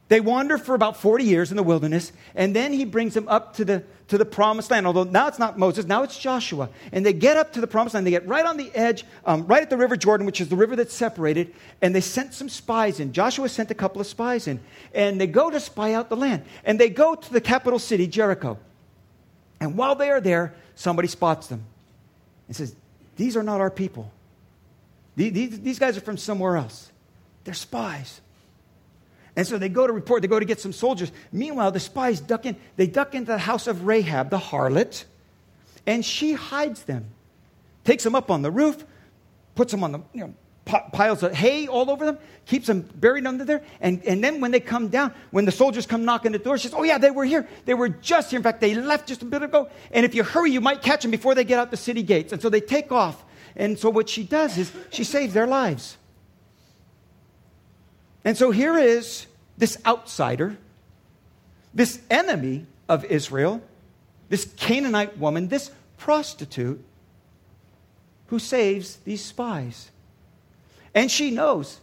They 0.09 0.21
wander 0.21 0.57
for 0.57 0.75
about 0.75 0.97
40 0.97 1.25
years 1.25 1.51
in 1.51 1.57
the 1.57 1.65
wilderness, 1.65 2.13
and 2.35 2.55
then 2.55 2.73
he 2.73 2.85
brings 2.85 3.15
them 3.15 3.29
up 3.29 3.57
to 3.57 3.65
the, 3.65 3.83
to 4.07 4.17
the 4.17 4.25
promised 4.25 4.71
land. 4.71 4.87
Although 4.87 5.03
now 5.03 5.27
it's 5.27 5.39
not 5.39 5.59
Moses, 5.59 5.85
now 5.85 6.05
it's 6.05 6.17
Joshua. 6.17 6.69
And 6.93 7.05
they 7.05 7.13
get 7.13 7.37
up 7.37 7.55
to 7.55 7.61
the 7.61 7.67
promised 7.67 7.95
land. 7.95 8.07
They 8.07 8.13
get 8.13 8.27
right 8.27 8.47
on 8.47 8.57
the 8.57 8.71
edge, 8.73 9.05
um, 9.25 9.47
right 9.49 9.63
at 9.63 9.69
the 9.69 9.77
River 9.77 9.97
Jordan, 9.97 10.25
which 10.25 10.41
is 10.41 10.49
the 10.49 10.55
river 10.55 10.77
that's 10.77 10.95
separated, 10.95 11.53
and 11.83 11.93
they 11.93 12.01
sent 12.01 12.35
some 12.35 12.49
spies 12.49 13.01
in. 13.01 13.13
Joshua 13.13 13.49
sent 13.49 13.73
a 13.73 13.75
couple 13.75 14.01
of 14.01 14.07
spies 14.07 14.47
in, 14.47 14.61
and 14.95 15.21
they 15.21 15.27
go 15.27 15.51
to 15.51 15.59
spy 15.59 15.95
out 15.95 16.09
the 16.09 16.17
land. 16.17 16.45
And 16.65 16.79
they 16.79 16.89
go 16.89 17.17
to 17.17 17.33
the 17.33 17.41
capital 17.41 17.81
city, 17.81 18.07
Jericho. 18.07 18.59
And 19.59 19.77
while 19.77 19.97
they 19.97 20.11
are 20.11 20.21
there, 20.21 20.55
somebody 20.77 21.09
spots 21.09 21.49
them 21.49 21.65
and 22.47 22.55
says, 22.55 22.77
These 23.17 23.37
are 23.37 23.43
not 23.43 23.61
our 23.61 23.71
people. 23.71 24.13
These, 25.17 25.61
these 25.61 25.79
guys 25.81 25.97
are 25.97 26.03
from 26.03 26.19
somewhere 26.19 26.57
else. 26.57 26.93
They're 27.43 27.55
spies. 27.55 28.21
And 29.37 29.47
so 29.47 29.59
they 29.59 29.69
go 29.69 29.87
to 29.87 29.93
report, 29.93 30.23
they 30.23 30.29
go 30.29 30.41
to 30.41 30.47
get 30.47 30.61
some 30.61 30.73
soldiers. 30.73 31.13
Meanwhile, 31.31 31.73
the 31.73 31.81
spies 31.81 32.21
duck 32.21 32.47
in, 32.47 32.57
they 32.77 32.87
duck 32.87 33.15
into 33.15 33.33
the 33.33 33.39
house 33.39 33.67
of 33.67 33.87
Rahab, 33.87 34.31
the 34.31 34.39
harlot, 34.39 35.05
and 35.87 36.05
she 36.05 36.33
hides 36.33 36.85
them. 36.85 37.07
Takes 37.85 38.03
them 38.03 38.15
up 38.15 38.31
on 38.31 38.43
the 38.43 38.51
roof, 38.51 38.85
puts 39.55 39.71
them 39.71 39.85
on 39.85 39.93
the, 39.93 40.01
you 40.15 40.23
know, 40.23 40.35
piles 40.65 41.23
of 41.23 41.33
hay 41.33 41.69
all 41.69 41.91
over 41.91 42.05
them, 42.05 42.19
keeps 42.45 42.67
them 42.67 42.81
buried 42.81 43.27
under 43.27 43.45
there. 43.45 43.63
And, 43.81 44.03
and 44.05 44.25
then 44.25 44.41
when 44.41 44.51
they 44.51 44.59
come 44.59 44.89
down, 44.89 45.15
when 45.31 45.45
the 45.45 45.53
soldiers 45.53 45.87
come 45.87 46.05
knocking 46.05 46.35
at 46.35 46.41
the 46.41 46.45
door, 46.45 46.59
she 46.59 46.69
says, 46.69 46.75
Oh, 46.77 46.83
yeah, 46.83 46.99
they 46.99 47.13
were 47.13 47.25
here. 47.25 47.47
They 47.67 47.75
were 47.75 47.89
just 47.89 48.31
here. 48.31 48.39
In 48.39 48.43
fact, 48.43 48.61
they 48.61 48.75
left 48.75 49.07
just 49.07 49.23
a 49.23 49.27
bit 49.27 49.43
ago. 49.43 49.69
And 49.93 50.05
if 50.05 50.15
you 50.15 50.25
hurry, 50.25 50.51
you 50.51 50.61
might 50.61 50.83
catch 50.83 51.03
them 51.03 51.13
before 51.13 51.37
they 51.37 51.45
get 51.45 51.61
out 51.61 51.71
the 51.71 51.77
city 51.77 52.03
gates. 52.03 52.33
And 52.33 52.43
so 52.43 52.49
they 52.49 52.61
take 52.61 52.91
off. 52.91 53.23
And 53.55 53.79
so 53.79 53.91
what 53.91 54.09
she 54.09 54.25
does 54.25 54.59
is 54.59 54.73
she 54.91 55.05
saves 55.05 55.33
their 55.33 55.47
lives. 55.47 55.99
And 58.27 58.37
so 58.37 58.51
here 58.51 58.77
is 58.77 59.27
this 59.57 59.79
outsider, 59.87 60.57
this 61.73 62.01
enemy 62.11 62.67
of 62.89 63.05
Israel, 63.05 63.63
this 64.29 64.53
Canaanite 64.57 65.17
woman, 65.17 65.47
this 65.47 65.71
prostitute 65.97 66.85
who 68.27 68.41
saves 68.41 68.97
these 68.97 69.25
spies. 69.25 69.93
And 70.93 71.09
she 71.09 71.31
knows. 71.31 71.79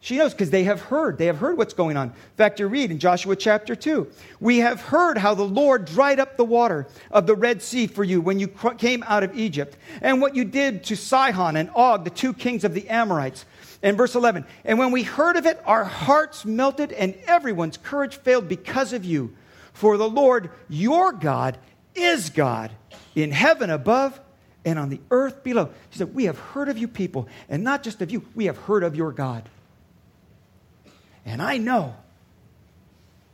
She 0.00 0.18
knows 0.18 0.32
because 0.32 0.50
they 0.50 0.64
have 0.64 0.80
heard. 0.80 1.16
They 1.16 1.26
have 1.26 1.38
heard 1.38 1.56
what's 1.56 1.74
going 1.74 1.96
on. 1.96 2.08
In 2.08 2.36
fact, 2.36 2.58
you 2.58 2.66
read 2.66 2.90
in 2.90 2.98
Joshua 2.98 3.36
chapter 3.36 3.76
2 3.76 4.10
We 4.40 4.58
have 4.58 4.80
heard 4.80 5.16
how 5.16 5.34
the 5.34 5.44
Lord 5.44 5.84
dried 5.84 6.18
up 6.18 6.36
the 6.36 6.44
water 6.44 6.88
of 7.12 7.28
the 7.28 7.36
Red 7.36 7.62
Sea 7.62 7.86
for 7.86 8.02
you 8.02 8.20
when 8.20 8.40
you 8.40 8.48
came 8.48 9.04
out 9.06 9.22
of 9.22 9.38
Egypt, 9.38 9.76
and 10.02 10.20
what 10.20 10.34
you 10.34 10.44
did 10.44 10.82
to 10.84 10.96
Sihon 10.96 11.54
and 11.54 11.70
Og, 11.76 12.02
the 12.02 12.10
two 12.10 12.34
kings 12.34 12.64
of 12.64 12.74
the 12.74 12.88
Amorites 12.88 13.46
and 13.84 13.96
verse 13.96 14.16
11, 14.16 14.44
and 14.64 14.78
when 14.80 14.90
we 14.90 15.04
heard 15.04 15.36
of 15.36 15.46
it, 15.46 15.60
our 15.64 15.84
hearts 15.84 16.44
melted 16.44 16.90
and 16.90 17.14
everyone's 17.26 17.76
courage 17.76 18.16
failed 18.16 18.48
because 18.48 18.92
of 18.92 19.04
you. 19.04 19.36
For 19.72 19.96
the 19.96 20.08
Lord 20.08 20.50
your 20.68 21.12
God 21.12 21.58
is 21.94 22.30
God 22.30 22.72
in 23.14 23.30
heaven 23.30 23.70
above 23.70 24.18
and 24.64 24.78
on 24.78 24.88
the 24.88 25.00
earth 25.10 25.44
below. 25.44 25.70
He 25.90 25.98
said, 25.98 26.14
We 26.14 26.24
have 26.24 26.38
heard 26.38 26.68
of 26.68 26.78
you 26.78 26.88
people, 26.88 27.28
and 27.48 27.62
not 27.62 27.84
just 27.84 28.02
of 28.02 28.10
you, 28.10 28.24
we 28.34 28.46
have 28.46 28.56
heard 28.56 28.82
of 28.82 28.96
your 28.96 29.12
God. 29.12 29.48
And 31.24 31.40
I 31.40 31.58
know 31.58 31.94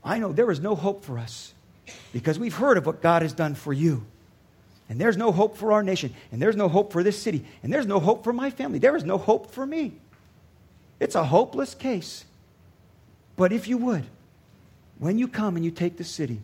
I 0.02 0.18
know 0.18 0.32
there 0.32 0.50
is 0.50 0.60
no 0.60 0.74
hope 0.74 1.04
for 1.04 1.18
us 1.18 1.54
because 2.12 2.38
we've 2.38 2.54
heard 2.54 2.78
of 2.78 2.86
what 2.86 3.02
God 3.02 3.22
has 3.22 3.32
done 3.32 3.54
for 3.54 3.72
you. 3.72 4.04
And 4.88 5.00
there's 5.00 5.16
no 5.16 5.30
hope 5.30 5.56
for 5.56 5.72
our 5.72 5.82
nation. 5.82 6.14
And 6.32 6.42
there's 6.42 6.56
no 6.56 6.68
hope 6.68 6.92
for 6.92 7.02
this 7.02 7.20
city. 7.20 7.44
And 7.62 7.72
there's 7.72 7.86
no 7.86 8.00
hope 8.00 8.24
for 8.24 8.32
my 8.32 8.50
family. 8.50 8.78
There 8.78 8.96
is 8.96 9.04
no 9.04 9.18
hope 9.18 9.52
for 9.52 9.64
me. 9.64 9.92
It's 11.00 11.14
a 11.14 11.24
hopeless 11.24 11.74
case. 11.74 12.26
But 13.36 13.52
if 13.52 13.66
you 13.66 13.78
would, 13.78 14.04
when 14.98 15.18
you 15.18 15.26
come 15.26 15.56
and 15.56 15.64
you 15.64 15.70
take 15.70 15.96
the 15.96 16.04
city, 16.04 16.42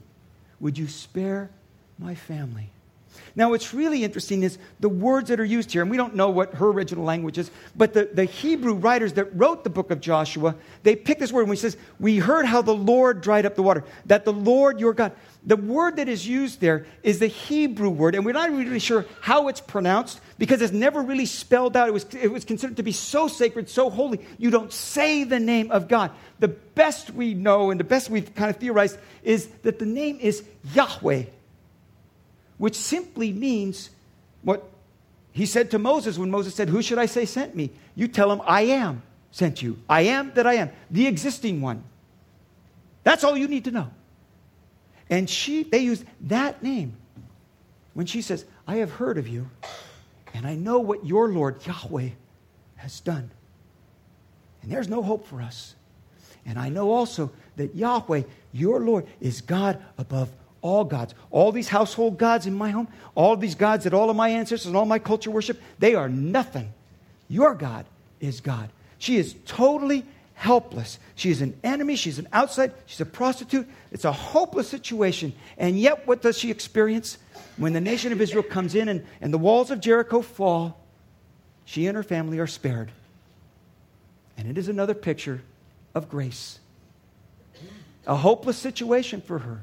would 0.58 0.78
you 0.78 0.88
spare 0.88 1.50
my 1.98 2.14
family? 2.14 2.70
Now, 3.34 3.50
what's 3.50 3.74
really 3.74 4.04
interesting 4.04 4.42
is 4.42 4.58
the 4.80 4.88
words 4.88 5.28
that 5.28 5.40
are 5.40 5.44
used 5.44 5.72
here, 5.72 5.82
and 5.82 5.90
we 5.90 5.96
don't 5.96 6.14
know 6.14 6.30
what 6.30 6.54
her 6.54 6.68
original 6.68 7.04
language 7.04 7.38
is, 7.38 7.50
but 7.74 7.92
the, 7.92 8.08
the 8.12 8.24
Hebrew 8.24 8.74
writers 8.74 9.14
that 9.14 9.36
wrote 9.36 9.64
the 9.64 9.70
book 9.70 9.90
of 9.90 10.00
Joshua, 10.00 10.54
they 10.82 10.96
pick 10.96 11.18
this 11.18 11.32
word 11.32 11.42
and 11.42 11.50
he 11.50 11.56
says, 11.56 11.76
We 12.00 12.18
heard 12.18 12.46
how 12.46 12.62
the 12.62 12.74
Lord 12.74 13.20
dried 13.20 13.46
up 13.46 13.54
the 13.54 13.62
water, 13.62 13.84
that 14.06 14.24
the 14.24 14.32
Lord 14.32 14.80
your 14.80 14.94
God. 14.94 15.12
The 15.46 15.56
word 15.56 15.96
that 15.96 16.08
is 16.08 16.26
used 16.26 16.60
there 16.60 16.86
is 17.04 17.20
the 17.20 17.28
Hebrew 17.28 17.88
word, 17.88 18.16
and 18.16 18.24
we're 18.24 18.32
not 18.32 18.50
really 18.50 18.80
sure 18.80 19.06
how 19.20 19.46
it's 19.46 19.60
pronounced 19.60 20.20
because 20.38 20.60
it's 20.60 20.72
never 20.72 21.00
really 21.02 21.26
spelled 21.26 21.76
out. 21.76 21.86
It 21.86 21.92
was, 21.92 22.04
it 22.14 22.32
was 22.32 22.44
considered 22.44 22.78
to 22.78 22.82
be 22.82 22.90
so 22.90 23.28
sacred, 23.28 23.70
so 23.70 23.88
holy, 23.88 24.20
you 24.38 24.50
don't 24.50 24.72
say 24.72 25.22
the 25.22 25.38
name 25.38 25.70
of 25.70 25.86
God. 25.86 26.10
The 26.40 26.48
best 26.48 27.10
we 27.10 27.32
know 27.32 27.70
and 27.70 27.78
the 27.78 27.84
best 27.84 28.10
we've 28.10 28.34
kind 28.34 28.50
of 28.50 28.56
theorized 28.56 28.98
is 29.22 29.46
that 29.62 29.78
the 29.78 29.86
name 29.86 30.18
is 30.20 30.42
Yahweh 30.74 31.24
which 32.58 32.76
simply 32.76 33.32
means 33.32 33.90
what 34.42 34.70
he 35.32 35.44
said 35.44 35.70
to 35.72 35.78
Moses 35.78 36.18
when 36.18 36.30
Moses 36.30 36.54
said, 36.54 36.68
Who 36.68 36.80
should 36.82 36.98
I 36.98 37.06
say 37.06 37.26
sent 37.26 37.54
me? 37.54 37.70
You 37.94 38.08
tell 38.08 38.32
him, 38.32 38.40
I 38.46 38.62
am 38.62 39.02
sent 39.30 39.62
you. 39.62 39.78
I 39.88 40.02
am 40.02 40.32
that 40.34 40.46
I 40.46 40.54
am, 40.54 40.70
the 40.90 41.06
existing 41.06 41.60
one. 41.60 41.84
That's 43.04 43.22
all 43.22 43.36
you 43.36 43.46
need 43.46 43.64
to 43.64 43.70
know. 43.70 43.90
And 45.10 45.28
she, 45.28 45.62
they 45.62 45.80
use 45.80 46.04
that 46.22 46.62
name 46.62 46.94
when 47.94 48.06
she 48.06 48.22
says, 48.22 48.44
I 48.66 48.76
have 48.76 48.92
heard 48.92 49.18
of 49.18 49.28
you, 49.28 49.48
and 50.34 50.46
I 50.46 50.54
know 50.54 50.80
what 50.80 51.04
your 51.06 51.28
Lord 51.28 51.64
Yahweh 51.66 52.10
has 52.76 53.00
done. 53.00 53.30
And 54.62 54.72
there's 54.72 54.88
no 54.88 55.02
hope 55.02 55.26
for 55.26 55.40
us. 55.40 55.74
And 56.44 56.58
I 56.58 56.68
know 56.68 56.90
also 56.92 57.30
that 57.56 57.74
Yahweh, 57.74 58.22
your 58.52 58.80
Lord, 58.80 59.06
is 59.20 59.40
God 59.40 59.82
above 59.98 60.30
all 60.62 60.84
gods. 60.84 61.14
All 61.30 61.52
these 61.52 61.68
household 61.68 62.18
gods 62.18 62.46
in 62.46 62.54
my 62.54 62.70
home, 62.70 62.88
all 63.14 63.36
these 63.36 63.54
gods 63.54 63.84
that 63.84 63.94
all 63.94 64.10
of 64.10 64.16
my 64.16 64.30
ancestors 64.30 64.66
and 64.66 64.76
all 64.76 64.84
my 64.84 64.98
culture 64.98 65.30
worship, 65.30 65.60
they 65.78 65.94
are 65.94 66.08
nothing. 66.08 66.72
Your 67.28 67.54
God 67.54 67.86
is 68.20 68.40
God. 68.40 68.70
She 68.98 69.16
is 69.16 69.34
totally 69.46 70.04
helpless. 70.34 70.98
She 71.14 71.30
is 71.30 71.42
an 71.42 71.58
enemy. 71.64 71.96
She's 71.96 72.18
an 72.18 72.28
outside. 72.32 72.72
She's 72.86 73.00
a 73.00 73.06
prostitute. 73.06 73.66
It's 73.90 74.04
a 74.04 74.12
hopeless 74.12 74.68
situation. 74.68 75.32
And 75.58 75.78
yet, 75.78 76.06
what 76.06 76.22
does 76.22 76.38
she 76.38 76.50
experience? 76.50 77.18
When 77.56 77.72
the 77.72 77.80
nation 77.80 78.12
of 78.12 78.20
Israel 78.20 78.42
comes 78.42 78.74
in 78.74 78.88
and, 78.88 79.04
and 79.20 79.32
the 79.32 79.38
walls 79.38 79.70
of 79.70 79.80
Jericho 79.80 80.20
fall, 80.20 80.78
she 81.64 81.86
and 81.86 81.96
her 81.96 82.02
family 82.02 82.38
are 82.38 82.46
spared. 82.46 82.90
And 84.36 84.48
it 84.48 84.58
is 84.58 84.68
another 84.68 84.94
picture 84.94 85.42
of 85.94 86.10
grace. 86.10 86.58
A 88.06 88.14
hopeless 88.14 88.58
situation 88.58 89.20
for 89.20 89.38
her 89.38 89.62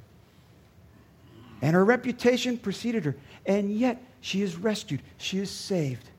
and 1.63 1.76
her 1.76 1.86
reputation 1.86 2.58
preceded 2.58 3.06
her. 3.06 3.15
And 3.45 3.71
yet, 3.71 4.04
she 4.19 4.41
is 4.41 4.58
rescued, 4.58 5.02
she 5.17 5.39
is 5.39 5.49
saved 5.49 6.10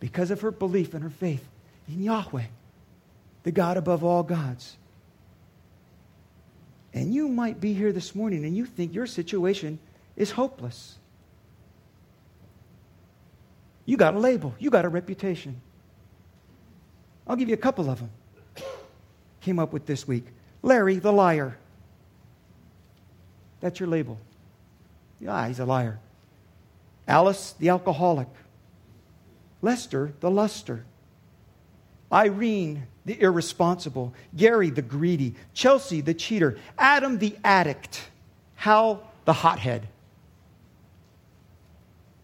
because 0.00 0.30
of 0.32 0.40
her 0.42 0.50
belief 0.50 0.92
and 0.92 1.04
her 1.04 1.10
faith 1.10 1.48
in 1.88 2.02
Yahweh, 2.02 2.46
the 3.44 3.52
God 3.52 3.76
above 3.76 4.02
all 4.02 4.24
gods. 4.24 4.76
And 6.92 7.14
you 7.14 7.28
might 7.28 7.60
be 7.60 7.74
here 7.74 7.92
this 7.92 8.14
morning 8.14 8.44
and 8.44 8.56
you 8.56 8.66
think 8.66 8.92
your 8.92 9.06
situation 9.06 9.78
is 10.16 10.32
hopeless. 10.32 10.96
You 13.86 13.96
got 13.96 14.14
a 14.14 14.18
label, 14.18 14.54
you 14.58 14.68
got 14.68 14.84
a 14.84 14.88
reputation. 14.88 15.60
I'll 17.26 17.36
give 17.36 17.48
you 17.48 17.54
a 17.54 17.58
couple 17.58 17.88
of 17.88 18.00
them. 18.00 18.10
Came 19.40 19.60
up 19.60 19.72
with 19.72 19.86
this 19.86 20.08
week 20.08 20.26
Larry 20.62 20.96
the 20.96 21.12
liar. 21.12 21.56
That's 23.64 23.80
your 23.80 23.88
label. 23.88 24.18
Yeah, 25.18 25.48
he's 25.48 25.58
a 25.58 25.64
liar. 25.64 25.98
Alice, 27.08 27.54
the 27.58 27.70
alcoholic. 27.70 28.28
Lester, 29.62 30.12
the 30.20 30.30
luster. 30.30 30.84
Irene, 32.12 32.86
the 33.06 33.18
irresponsible. 33.18 34.12
Gary, 34.36 34.68
the 34.68 34.82
greedy. 34.82 35.34
Chelsea, 35.54 36.02
the 36.02 36.12
cheater. 36.12 36.58
Adam, 36.76 37.16
the 37.16 37.38
addict. 37.42 38.06
Hal, 38.56 39.02
the 39.24 39.32
hothead. 39.32 39.88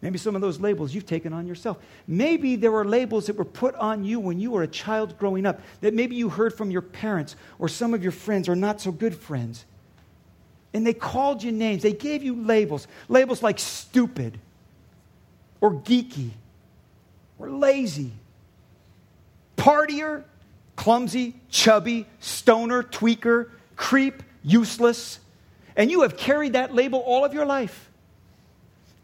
Maybe 0.03 0.19
some 0.19 0.35
of 0.35 0.43
those 0.43 0.61
labels 0.61 0.95
you've 0.95 1.07
taken 1.07 1.33
on 1.33 1.47
yourself. 1.47 1.79
Maybe 2.07 2.57
there 2.57 2.71
were 2.71 2.85
labels 2.85 3.29
that 3.29 3.37
were 3.37 3.47
put 3.47 3.75
on 3.77 4.05
you 4.05 4.21
when 4.21 4.39
you 4.39 4.51
were 4.51 4.63
a 4.63 4.69
child 4.69 5.19
growing 5.19 5.47
up 5.47 5.63
that 5.81 5.95
maybe 5.95 6.17
you 6.17 6.29
heard 6.29 6.53
from 6.53 6.71
your 6.71 6.83
parents 6.83 7.35
or 7.59 7.67
some 7.67 7.95
of 7.95 8.03
your 8.03 8.13
friends 8.13 8.47
or 8.47 8.55
not 8.55 8.83
so 8.83 8.93
good 8.93 9.15
friends. 9.15 9.65
And 10.73 10.87
they 10.87 10.95
called 10.95 11.43
you 11.43 11.51
names. 11.53 11.83
They 11.83 11.93
gave 11.93 12.23
you 12.23 12.35
labels. 12.35 12.87
Labels 13.09 13.43
like 13.43 13.59
stupid 13.59 14.39
or 15.61 15.75
geeky 15.75 16.31
or 17.39 17.51
lazy, 17.51 18.13
partier, 19.57 20.25
clumsy, 20.77 21.35
chubby, 21.49 22.07
stoner, 22.21 22.83
tweaker, 22.83 23.51
creep, 23.77 24.23
useless. 24.43 25.19
And 25.77 25.91
you 25.91 26.03
have 26.03 26.17
carried 26.17 26.53
that 26.53 26.75
label 26.75 27.01
all 27.01 27.25
of 27.25 27.35
your 27.35 27.47
life. 27.47 27.91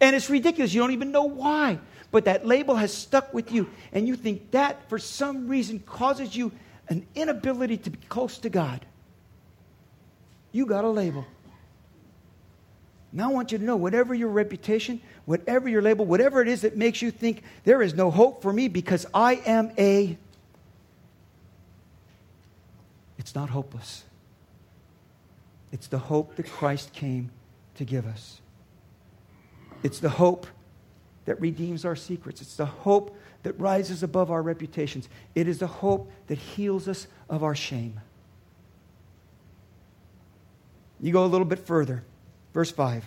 And 0.00 0.14
it's 0.14 0.30
ridiculous. 0.30 0.72
You 0.72 0.80
don't 0.80 0.92
even 0.92 1.10
know 1.10 1.24
why. 1.24 1.78
But 2.10 2.26
that 2.26 2.46
label 2.46 2.76
has 2.76 2.92
stuck 2.92 3.34
with 3.34 3.50
you. 3.50 3.68
And 3.92 4.06
you 4.06 4.16
think 4.16 4.50
that, 4.52 4.88
for 4.88 4.98
some 4.98 5.48
reason, 5.48 5.80
causes 5.80 6.36
you 6.36 6.52
an 6.88 7.06
inability 7.14 7.78
to 7.78 7.90
be 7.90 7.98
close 8.08 8.38
to 8.38 8.48
God. 8.48 8.84
You 10.52 10.66
got 10.66 10.84
a 10.84 10.88
label. 10.88 11.26
Now 13.12 13.30
I 13.30 13.32
want 13.32 13.52
you 13.52 13.58
to 13.58 13.64
know 13.64 13.76
whatever 13.76 14.14
your 14.14 14.28
reputation, 14.28 15.00
whatever 15.24 15.68
your 15.68 15.82
label, 15.82 16.04
whatever 16.04 16.42
it 16.42 16.48
is 16.48 16.62
that 16.62 16.76
makes 16.76 17.00
you 17.00 17.10
think 17.10 17.42
there 17.64 17.82
is 17.82 17.94
no 17.94 18.10
hope 18.10 18.42
for 18.42 18.52
me 18.52 18.68
because 18.68 19.06
I 19.14 19.36
am 19.46 19.70
a. 19.78 20.18
It's 23.18 23.34
not 23.34 23.50
hopeless. 23.50 24.04
It's 25.72 25.86
the 25.86 25.98
hope 25.98 26.36
that 26.36 26.46
Christ 26.46 26.92
came 26.92 27.30
to 27.76 27.84
give 27.84 28.06
us. 28.06 28.40
It's 29.82 29.98
the 29.98 30.08
hope 30.08 30.46
that 31.26 31.40
redeems 31.40 31.84
our 31.84 31.96
secrets. 31.96 32.40
It's 32.40 32.56
the 32.56 32.66
hope 32.66 33.16
that 33.42 33.58
rises 33.60 34.02
above 34.02 34.30
our 34.30 34.42
reputations. 34.42 35.08
It 35.34 35.48
is 35.48 35.58
the 35.58 35.66
hope 35.66 36.10
that 36.28 36.38
heals 36.38 36.88
us 36.88 37.06
of 37.28 37.42
our 37.42 37.54
shame. 37.54 38.00
You 41.00 41.12
go 41.12 41.24
a 41.24 41.26
little 41.26 41.44
bit 41.44 41.58
further. 41.58 42.04
Verse 42.56 42.70
5. 42.70 43.04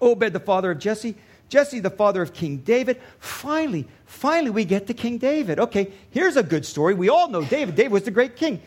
Obed, 0.00 0.32
the 0.32 0.40
father 0.40 0.70
of 0.70 0.78
Jesse. 0.78 1.14
Jesse, 1.50 1.78
the 1.78 1.90
father 1.90 2.22
of 2.22 2.32
King 2.32 2.56
David. 2.56 2.98
Finally, 3.18 3.86
finally, 4.06 4.48
we 4.48 4.64
get 4.64 4.86
to 4.86 4.94
King 4.94 5.18
David. 5.18 5.60
Okay, 5.60 5.92
here's 6.08 6.38
a 6.38 6.42
good 6.42 6.64
story. 6.64 6.94
We 6.94 7.10
all 7.10 7.28
know 7.28 7.44
David. 7.44 7.74
David 7.74 7.92
was 7.92 8.04
the 8.04 8.10
great 8.10 8.34
king. 8.34 8.62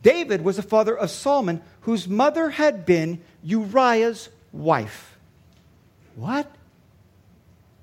David 0.00 0.42
was 0.42 0.56
the 0.56 0.62
father 0.62 0.96
of 0.96 1.10
Solomon, 1.10 1.60
whose 1.82 2.08
mother 2.08 2.48
had 2.48 2.86
been 2.86 3.20
Uriah's 3.42 4.30
wife. 4.50 5.18
What? 6.16 6.50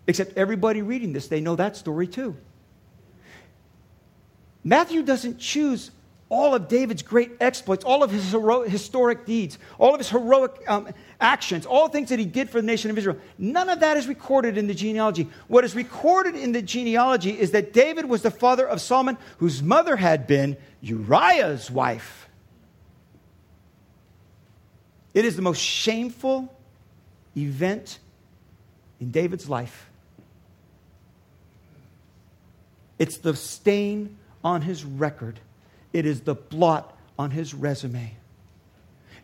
Except 0.07 0.35
everybody 0.35 0.81
reading 0.81 1.13
this, 1.13 1.27
they 1.27 1.41
know 1.41 1.55
that 1.57 1.77
story 1.77 2.07
too. 2.07 2.35
Matthew 4.63 5.03
doesn't 5.03 5.37
choose 5.37 5.91
all 6.29 6.53
of 6.53 6.67
David's 6.67 7.01
great 7.01 7.31
exploits, 7.39 7.85
all 7.85 8.03
of 8.03 8.11
his 8.11 8.31
hero- 8.31 8.63
historic 8.63 9.25
deeds, 9.25 9.57
all 9.77 9.93
of 9.93 9.99
his 9.99 10.09
heroic 10.09 10.51
um, 10.67 10.89
actions, 11.21 11.65
all 11.65 11.87
things 11.87 12.09
that 12.09 12.19
he 12.19 12.25
did 12.25 12.49
for 12.49 12.59
the 12.59 12.67
nation 12.67 12.91
of 12.91 12.97
Israel. 12.97 13.17
None 13.37 13.69
of 13.69 13.79
that 13.79 13.95
is 13.95 14.07
recorded 14.07 14.57
in 14.57 14.67
the 14.67 14.73
genealogy. 14.73 15.29
What 15.47 15.63
is 15.63 15.73
recorded 15.75 16.35
in 16.35 16.51
the 16.51 16.61
genealogy 16.61 17.31
is 17.31 17.51
that 17.51 17.71
David 17.71 18.05
was 18.05 18.23
the 18.23 18.31
father 18.31 18.67
of 18.67 18.81
Solomon, 18.81 19.17
whose 19.37 19.63
mother 19.63 19.95
had 19.95 20.27
been 20.27 20.57
Uriah's 20.81 21.71
wife. 21.71 22.27
It 25.13 25.23
is 25.23 25.35
the 25.35 25.41
most 25.41 25.61
shameful 25.61 26.53
event 27.35 27.99
in 28.99 29.11
David's 29.11 29.47
life. 29.47 29.89
It's 32.99 33.17
the 33.17 33.35
stain 33.35 34.17
on 34.43 34.61
his 34.61 34.83
record 34.83 35.39
it 35.97 36.05
is 36.05 36.21
the 36.21 36.35
blot 36.35 36.95
on 37.17 37.31
his 37.31 37.55
resume. 37.55 38.13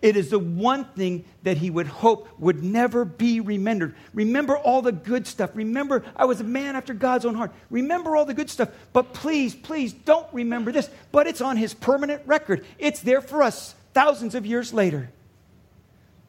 It 0.01 0.17
is 0.17 0.31
the 0.31 0.39
one 0.39 0.85
thing 0.85 1.23
that 1.43 1.57
he 1.57 1.69
would 1.69 1.85
hope 1.85 2.27
would 2.39 2.63
never 2.63 3.05
be 3.05 3.39
remembered. 3.39 3.95
Remember 4.11 4.57
all 4.57 4.81
the 4.81 4.91
good 4.91 5.27
stuff. 5.27 5.51
Remember, 5.53 6.03
I 6.15 6.25
was 6.25 6.41
a 6.41 6.43
man 6.43 6.75
after 6.75 6.95
God's 6.95 7.25
own 7.25 7.35
heart. 7.35 7.51
Remember 7.69 8.15
all 8.15 8.25
the 8.25 8.33
good 8.33 8.49
stuff. 8.49 8.69
But 8.91 9.13
please, 9.13 9.53
please 9.53 9.93
don't 9.93 10.27
remember 10.33 10.71
this. 10.71 10.89
But 11.11 11.27
it's 11.27 11.41
on 11.41 11.57
his 11.57 11.75
permanent 11.75 12.23
record, 12.25 12.65
it's 12.79 13.01
there 13.01 13.21
for 13.21 13.43
us 13.43 13.75
thousands 13.93 14.33
of 14.33 14.47
years 14.47 14.73
later. 14.73 15.11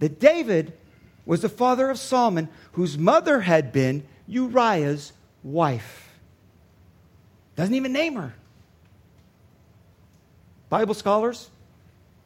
That 0.01 0.21
David 0.21 0.75
was 1.25 1.41
the 1.41 1.49
father 1.49 1.89
of 1.89 1.99
Solomon, 1.99 2.51
whose 2.73 2.99
mother 2.99 3.41
had 3.41 3.73
been 3.73 4.05
Uriah's 4.29 5.13
wife. 5.43 6.13
Doesn't 7.57 7.75
even 7.75 7.95
name 7.95 8.17
her. 8.17 8.35
Bible 10.75 10.95
scholars, 10.95 11.51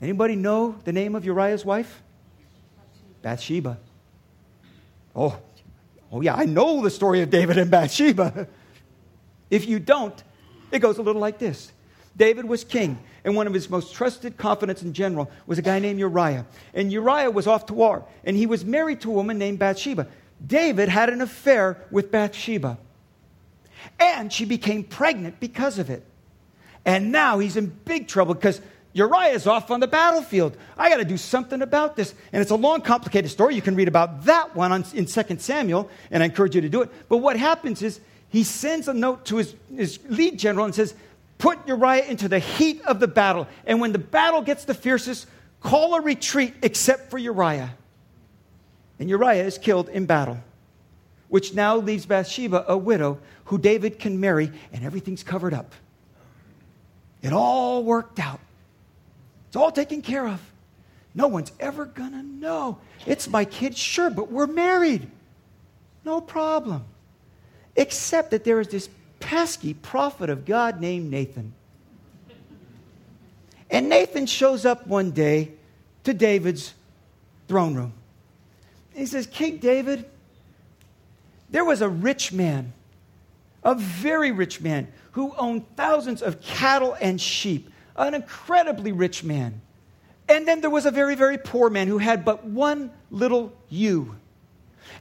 anybody 0.01 0.35
know 0.35 0.75
the 0.85 0.91
name 0.91 1.15
of 1.15 1.23
Uriah's 1.23 1.67
wife? 1.67 2.01
Bathsheba. 3.21 3.77
Oh, 5.15 5.39
oh 6.11 6.23
yeah, 6.23 6.35
I 6.35 6.47
know 6.47 6.81
the 6.81 6.89
story 6.89 7.21
of 7.21 7.29
David 7.29 7.59
and 7.59 7.71
Bathsheba. 7.71 8.49
If 9.51 9.69
you 9.69 9.79
don't, 9.79 10.15
it 10.73 10.79
goes 10.79 10.97
a 10.97 11.03
little 11.03 11.21
like 11.21 11.39
this. 11.39 11.71
David 12.17 12.47
was 12.47 12.65
king, 12.65 12.99
and 13.23 13.37
one 13.37 13.47
of 13.47 13.53
his 13.53 13.69
most 13.69 13.93
trusted 13.93 14.39
confidants 14.39 14.81
in 14.81 14.95
general 14.95 15.31
was 15.47 15.59
a 15.59 15.63
guy 15.63 15.79
named 15.79 15.99
Uriah. 15.99 16.47
And 16.73 16.91
Uriah 16.91 17.31
was 17.31 17.47
off 17.47 17.67
to 17.67 17.75
war, 17.75 18.07
and 18.25 18.35
he 18.35 18.47
was 18.47 18.65
married 18.65 19.03
to 19.03 19.11
a 19.11 19.13
woman 19.13 19.37
named 19.37 19.59
Bathsheba. 19.59 20.07
David 20.47 20.89
had 20.89 21.11
an 21.11 21.21
affair 21.21 21.85
with 21.91 22.11
Bathsheba, 22.11 22.79
and 24.01 24.33
she 24.33 24.47
became 24.47 24.85
pregnant 24.85 25.39
because 25.39 25.79
of 25.79 25.91
it. 25.91 26.03
And 26.89 27.13
now 27.13 27.39
he's 27.39 27.59
in 27.59 27.67
big 27.85 28.09
trouble 28.09 28.33
because 28.33 28.63
Uriah's 28.95 29.47
off 29.47 29.71
on 29.71 29.79
the 29.79 29.87
battlefield. 29.87 30.57
I 30.79 30.89
got 30.89 30.97
to 30.97 31.05
do 31.05 31.19
something 31.19 31.61
about 31.61 31.97
this. 31.97 32.15
And 32.33 32.41
it's 32.41 32.51
a 32.51 32.57
long, 32.57 32.81
complicated 32.81 33.31
story. 33.31 33.55
You 33.55 33.61
can 33.61 33.77
read 33.77 33.89
about 33.89 34.25
that 34.25 34.57
one 34.57 34.73
on, 34.73 34.87
in 34.95 35.05
2 35.05 35.37
Samuel, 35.39 35.91
and 36.11 36.23
I 36.23 36.27
encourage 36.27 36.55
you 36.55 36.63
to 36.63 36.69
do 36.71 36.81
it. 36.81 36.91
But 37.11 37.19
what 37.19 37.37
happens 37.37 37.83
is 37.83 38.01
he 38.31 38.43
sends 38.43 38.89
a 38.89 38.95
note 38.95 39.27
to 39.27 39.37
his, 39.37 39.55
his 39.71 39.99
lead 40.09 40.39
general 40.39 40.65
and 40.65 40.75
says, 40.75 40.95
Put 41.37 41.69
Uriah 41.69 42.07
into 42.07 42.27
the 42.27 42.39
heat 42.39 42.81
of 42.87 43.01
the 43.01 43.07
battle. 43.07 43.49
And 43.67 43.83
when 43.83 43.93
the 43.93 43.99
battle 43.99 44.41
gets 44.41 44.65
the 44.65 44.73
fiercest, 44.73 45.27
call 45.61 45.95
a 45.95 46.01
retreat 46.01 46.55
except 46.63 47.11
for 47.11 47.19
Uriah. 47.19 47.75
And 48.99 49.11
Uriah 49.11 49.45
is 49.45 49.59
killed 49.59 49.91
in 49.91 50.07
battle, 50.07 50.39
which 51.29 51.53
now 51.53 51.77
leaves 51.77 52.07
Bathsheba 52.07 52.65
a 52.67 52.79
widow 52.79 53.19
who 53.45 53.59
David 53.59 53.99
can 53.99 54.19
marry, 54.19 54.51
and 54.73 54.87
everything's 54.87 55.23
covered 55.23 55.53
up. 55.53 55.75
It 57.23 57.33
all 57.33 57.83
worked 57.83 58.19
out. 58.19 58.41
It's 59.49 59.57
all 59.57 59.73
taken 59.73 60.03
care 60.03 60.27
of. 60.27 60.41
No 61.15 61.27
one's 61.27 61.53
ever 61.59 61.85
going 61.85 62.13
to 62.13 62.23
know. 62.23 62.79
It's 63.07 63.29
my 63.29 63.45
kid, 63.45 63.77
sure, 63.77 64.11
but 64.11 64.31
we're 64.31 64.47
married. 64.47 65.11
No 66.05 66.21
problem. 66.21 66.85
Except 67.75 68.31
that 68.31 68.45
there 68.45 68.61
is 68.61 68.69
this 68.69 68.89
pesky 69.21 69.75
prophet 69.75 70.31
of 70.31 70.45
God 70.45 70.81
named 70.81 71.11
Nathan. 71.11 71.55
And 73.71 73.89
Nathan 73.89 74.27
shows 74.27 74.65
up 74.65 74.87
one 74.87 75.11
day 75.11 75.53
to 76.05 76.15
David's 76.15 76.73
throne 77.49 77.75
room. 77.75 77.93
He 78.95 79.07
says, 79.07 79.27
King 79.27 79.59
David, 79.59 80.09
there 81.51 81.65
was 81.65 81.83
a 81.83 81.89
rich 81.89 82.33
man, 82.33 82.73
a 83.63 83.75
very 83.75 84.33
rich 84.33 84.61
man, 84.61 84.89
who 85.19 85.35
owned 85.37 85.65
thousands 85.75 86.23
of 86.23 86.41
cattle 86.41 86.97
and 87.01 87.21
sheep, 87.21 87.73
an 87.97 88.15
incredibly 88.15 88.93
rich 88.93 89.25
man. 89.25 89.61
And 90.29 90.47
then 90.47 90.61
there 90.61 90.71
was 90.71 90.87
a 90.87 90.93
very, 90.93 91.17
very 91.17 91.39
poor 91.39 91.71
man 91.71 91.89
who 91.89 91.99
had 91.99 92.25
but 92.25 92.45
one 92.45 92.93
little 93.11 93.53
ewe. 93.69 94.15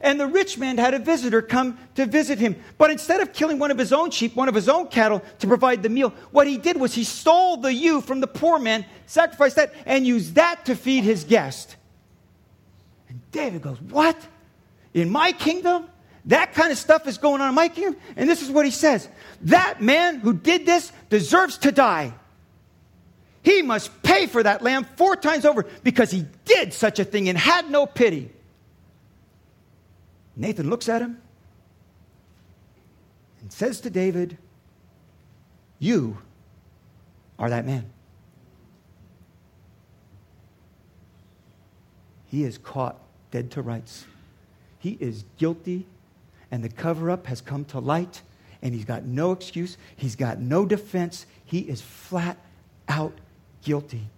And 0.00 0.18
the 0.18 0.26
rich 0.26 0.58
man 0.58 0.76
had 0.76 0.92
a 0.92 0.98
visitor 0.98 1.40
come 1.40 1.78
to 1.94 2.04
visit 2.04 2.40
him. 2.40 2.56
But 2.78 2.90
instead 2.90 3.20
of 3.20 3.32
killing 3.32 3.60
one 3.60 3.70
of 3.70 3.78
his 3.78 3.92
own 3.92 4.10
sheep, 4.10 4.34
one 4.34 4.48
of 4.48 4.56
his 4.56 4.68
own 4.68 4.88
cattle 4.88 5.22
to 5.38 5.46
provide 5.46 5.84
the 5.84 5.88
meal, 5.88 6.10
what 6.32 6.48
he 6.48 6.58
did 6.58 6.76
was 6.76 6.94
he 6.94 7.04
stole 7.04 7.56
the 7.56 7.72
ewe 7.72 8.00
from 8.00 8.18
the 8.18 8.26
poor 8.26 8.58
man, 8.58 8.84
sacrificed 9.06 9.54
that, 9.54 9.72
and 9.86 10.04
used 10.04 10.34
that 10.34 10.64
to 10.64 10.74
feed 10.74 11.04
his 11.04 11.22
guest. 11.22 11.76
And 13.08 13.20
David 13.30 13.62
goes, 13.62 13.80
What? 13.80 14.16
In 14.92 15.10
my 15.10 15.30
kingdom? 15.30 15.88
That 16.28 16.52
kind 16.52 16.70
of 16.70 16.78
stuff 16.78 17.06
is 17.06 17.16
going 17.16 17.40
on 17.40 17.48
in 17.48 17.54
my 17.54 17.68
kingdom? 17.68 17.96
And 18.14 18.28
this 18.28 18.42
is 18.42 18.50
what 18.50 18.64
he 18.64 18.70
says 18.70 19.08
That 19.42 19.82
man 19.82 20.20
who 20.20 20.32
did 20.34 20.64
this 20.64 20.92
deserves 21.10 21.58
to 21.58 21.72
die. 21.72 22.14
He 23.42 23.62
must 23.62 24.02
pay 24.02 24.26
for 24.26 24.42
that 24.42 24.62
lamb 24.62 24.84
four 24.96 25.16
times 25.16 25.46
over 25.46 25.64
because 25.82 26.10
he 26.10 26.26
did 26.44 26.74
such 26.74 26.98
a 26.98 27.04
thing 27.04 27.28
and 27.28 27.38
had 27.38 27.70
no 27.70 27.86
pity. 27.86 28.30
Nathan 30.36 30.68
looks 30.68 30.88
at 30.88 31.00
him 31.00 31.20
and 33.40 33.50
says 33.50 33.80
to 33.80 33.90
David, 33.90 34.36
You 35.78 36.18
are 37.38 37.48
that 37.48 37.64
man. 37.64 37.86
He 42.26 42.44
is 42.44 42.58
caught 42.58 42.98
dead 43.30 43.50
to 43.52 43.62
rights. 43.62 44.04
He 44.78 44.98
is 45.00 45.24
guilty 45.38 45.86
and 46.50 46.64
the 46.64 46.68
cover 46.68 47.10
up 47.10 47.26
has 47.26 47.40
come 47.40 47.64
to 47.66 47.78
light, 47.78 48.22
and 48.62 48.74
he's 48.74 48.84
got 48.84 49.04
no 49.04 49.32
excuse, 49.32 49.76
he's 49.96 50.16
got 50.16 50.40
no 50.40 50.66
defense. 50.66 51.26
He 51.44 51.60
is 51.60 51.80
flat 51.80 52.36
out 52.88 53.18
guilty. 53.62 54.08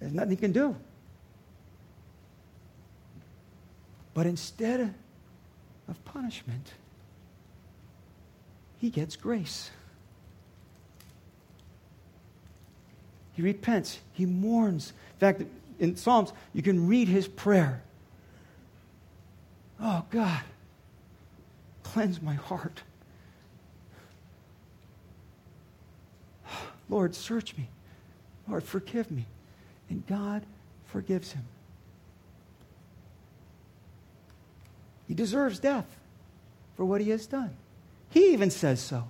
There's 0.00 0.14
nothing 0.14 0.30
he 0.30 0.36
can 0.36 0.52
do. 0.52 0.74
But 4.14 4.26
instead 4.26 4.94
of 5.88 6.04
punishment, 6.04 6.72
he 8.78 8.88
gets 8.90 9.14
grace. 9.14 9.70
He 13.34 13.42
repents, 13.42 14.00
he 14.12 14.26
mourns. 14.26 14.92
In 15.14 15.18
fact, 15.18 15.42
in 15.78 15.96
Psalms, 15.96 16.32
you 16.52 16.62
can 16.62 16.86
read 16.88 17.08
his 17.08 17.28
prayer. 17.28 17.82
Oh, 19.82 20.04
God, 20.10 20.42
cleanse 21.82 22.20
my 22.20 22.34
heart. 22.34 22.82
Lord, 26.88 27.14
search 27.14 27.56
me. 27.56 27.68
Lord, 28.48 28.64
forgive 28.64 29.10
me. 29.10 29.26
And 29.88 30.06
God 30.06 30.44
forgives 30.86 31.32
him. 31.32 31.44
He 35.08 35.14
deserves 35.14 35.58
death 35.58 35.86
for 36.76 36.84
what 36.84 37.00
he 37.00 37.10
has 37.10 37.26
done. 37.26 37.56
He 38.10 38.32
even 38.32 38.50
says 38.50 38.80
so. 38.80 39.08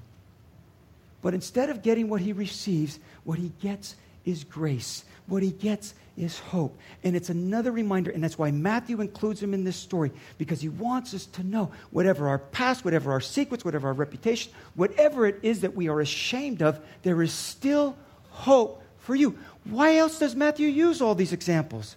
But 1.23 1.35
instead 1.35 1.69
of 1.69 1.83
getting 1.83 2.09
what 2.09 2.21
he 2.21 2.33
receives, 2.33 2.99
what 3.25 3.39
he 3.39 3.53
gets 3.61 3.97
is 4.31 4.45
grace. 4.45 5.05
What 5.27 5.43
he 5.43 5.51
gets 5.51 5.95
is 6.16 6.38
hope. 6.38 6.77
And 7.05 7.16
it's 7.16 7.31
another 7.31 7.73
reminder, 7.73 8.11
and 8.11 8.23
that's 8.23 8.38
why 8.38 8.51
Matthew 8.51 9.01
includes 9.01 9.43
him 9.43 9.55
in 9.55 9.64
this 9.64 9.77
story, 9.77 10.11
because 10.38 10.61
he 10.61 10.69
wants 10.69 11.14
us 11.14 11.27
to 11.27 11.43
know 11.43 11.71
whatever 11.90 12.29
our 12.29 12.38
past, 12.38 12.85
whatever 12.85 13.12
our 13.12 13.21
secrets, 13.21 13.64
whatever 13.64 13.88
our 13.88 13.95
reputation, 13.95 14.53
whatever 14.75 15.27
it 15.27 15.38
is 15.43 15.61
that 15.61 15.75
we 15.75 15.88
are 15.88 16.01
ashamed 16.01 16.62
of, 16.62 16.81
there 17.03 17.23
is 17.23 17.33
still 17.33 17.97
hope 18.31 18.83
for 18.99 19.14
you. 19.14 19.38
Why 19.64 19.97
else 19.97 20.19
does 20.19 20.35
Matthew 20.35 20.69
use 20.69 21.01
all 21.01 21.14
these 21.14 21.33
examples? 21.33 21.97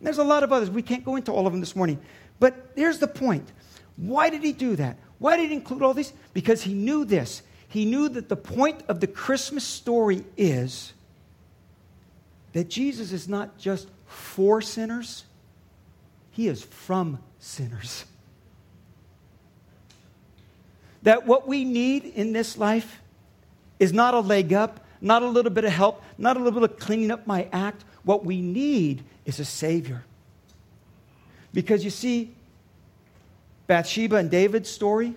There's 0.00 0.18
a 0.18 0.24
lot 0.24 0.42
of 0.42 0.52
others. 0.52 0.70
We 0.70 0.82
can't 0.82 1.04
go 1.04 1.16
into 1.16 1.32
all 1.32 1.46
of 1.46 1.52
them 1.52 1.60
this 1.60 1.76
morning. 1.76 2.00
But 2.40 2.72
here's 2.74 2.98
the 2.98 3.06
point. 3.06 3.52
Why 3.96 4.30
did 4.30 4.42
he 4.42 4.52
do 4.52 4.74
that? 4.76 4.96
Why 5.18 5.36
did 5.36 5.50
he 5.50 5.54
include 5.54 5.82
all 5.82 5.94
these? 5.94 6.12
Because 6.32 6.62
he 6.62 6.74
knew 6.74 7.04
this. 7.04 7.42
He 7.68 7.84
knew 7.84 8.08
that 8.08 8.28
the 8.28 8.36
point 8.36 8.82
of 8.88 8.98
the 8.98 9.06
Christmas 9.06 9.64
story 9.64 10.24
is 10.36 10.92
that 12.52 12.68
Jesus 12.68 13.12
is 13.12 13.28
not 13.28 13.58
just 13.58 13.88
for 14.06 14.60
sinners, 14.60 15.24
he 16.30 16.48
is 16.48 16.62
from 16.62 17.18
sinners. 17.38 18.04
That 21.02 21.26
what 21.26 21.48
we 21.48 21.64
need 21.64 22.04
in 22.04 22.32
this 22.32 22.56
life 22.56 23.00
is 23.80 23.92
not 23.92 24.14
a 24.14 24.20
leg 24.20 24.52
up, 24.52 24.84
not 25.00 25.22
a 25.22 25.26
little 25.26 25.50
bit 25.50 25.64
of 25.64 25.72
help, 25.72 26.02
not 26.16 26.36
a 26.36 26.40
little 26.40 26.60
bit 26.60 26.70
of 26.70 26.78
cleaning 26.78 27.10
up 27.10 27.26
my 27.26 27.48
act. 27.52 27.84
What 28.04 28.24
we 28.24 28.40
need 28.40 29.02
is 29.24 29.40
a 29.40 29.44
Savior. 29.44 30.04
Because 31.52 31.84
you 31.84 31.90
see, 31.90 32.34
Bathsheba 33.66 34.16
and 34.16 34.30
David's 34.30 34.70
story, 34.70 35.14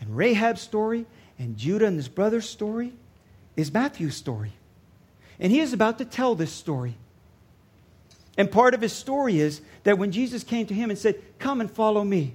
and 0.00 0.16
Rahab's 0.16 0.60
story, 0.60 1.06
and 1.38 1.56
Judah 1.56 1.86
and 1.86 1.96
his 1.96 2.08
brother's 2.08 2.48
story 2.48 2.92
is 3.56 3.72
Matthew's 3.72 4.16
story. 4.16 4.52
And 5.40 5.52
he 5.52 5.60
is 5.60 5.72
about 5.72 5.98
to 5.98 6.04
tell 6.04 6.34
this 6.34 6.52
story. 6.52 6.96
And 8.36 8.50
part 8.50 8.74
of 8.74 8.80
his 8.80 8.92
story 8.92 9.40
is 9.40 9.60
that 9.84 9.98
when 9.98 10.12
Jesus 10.12 10.44
came 10.44 10.66
to 10.66 10.74
him 10.74 10.90
and 10.90 10.98
said, 10.98 11.16
Come 11.38 11.60
and 11.60 11.70
follow 11.70 12.04
me, 12.04 12.34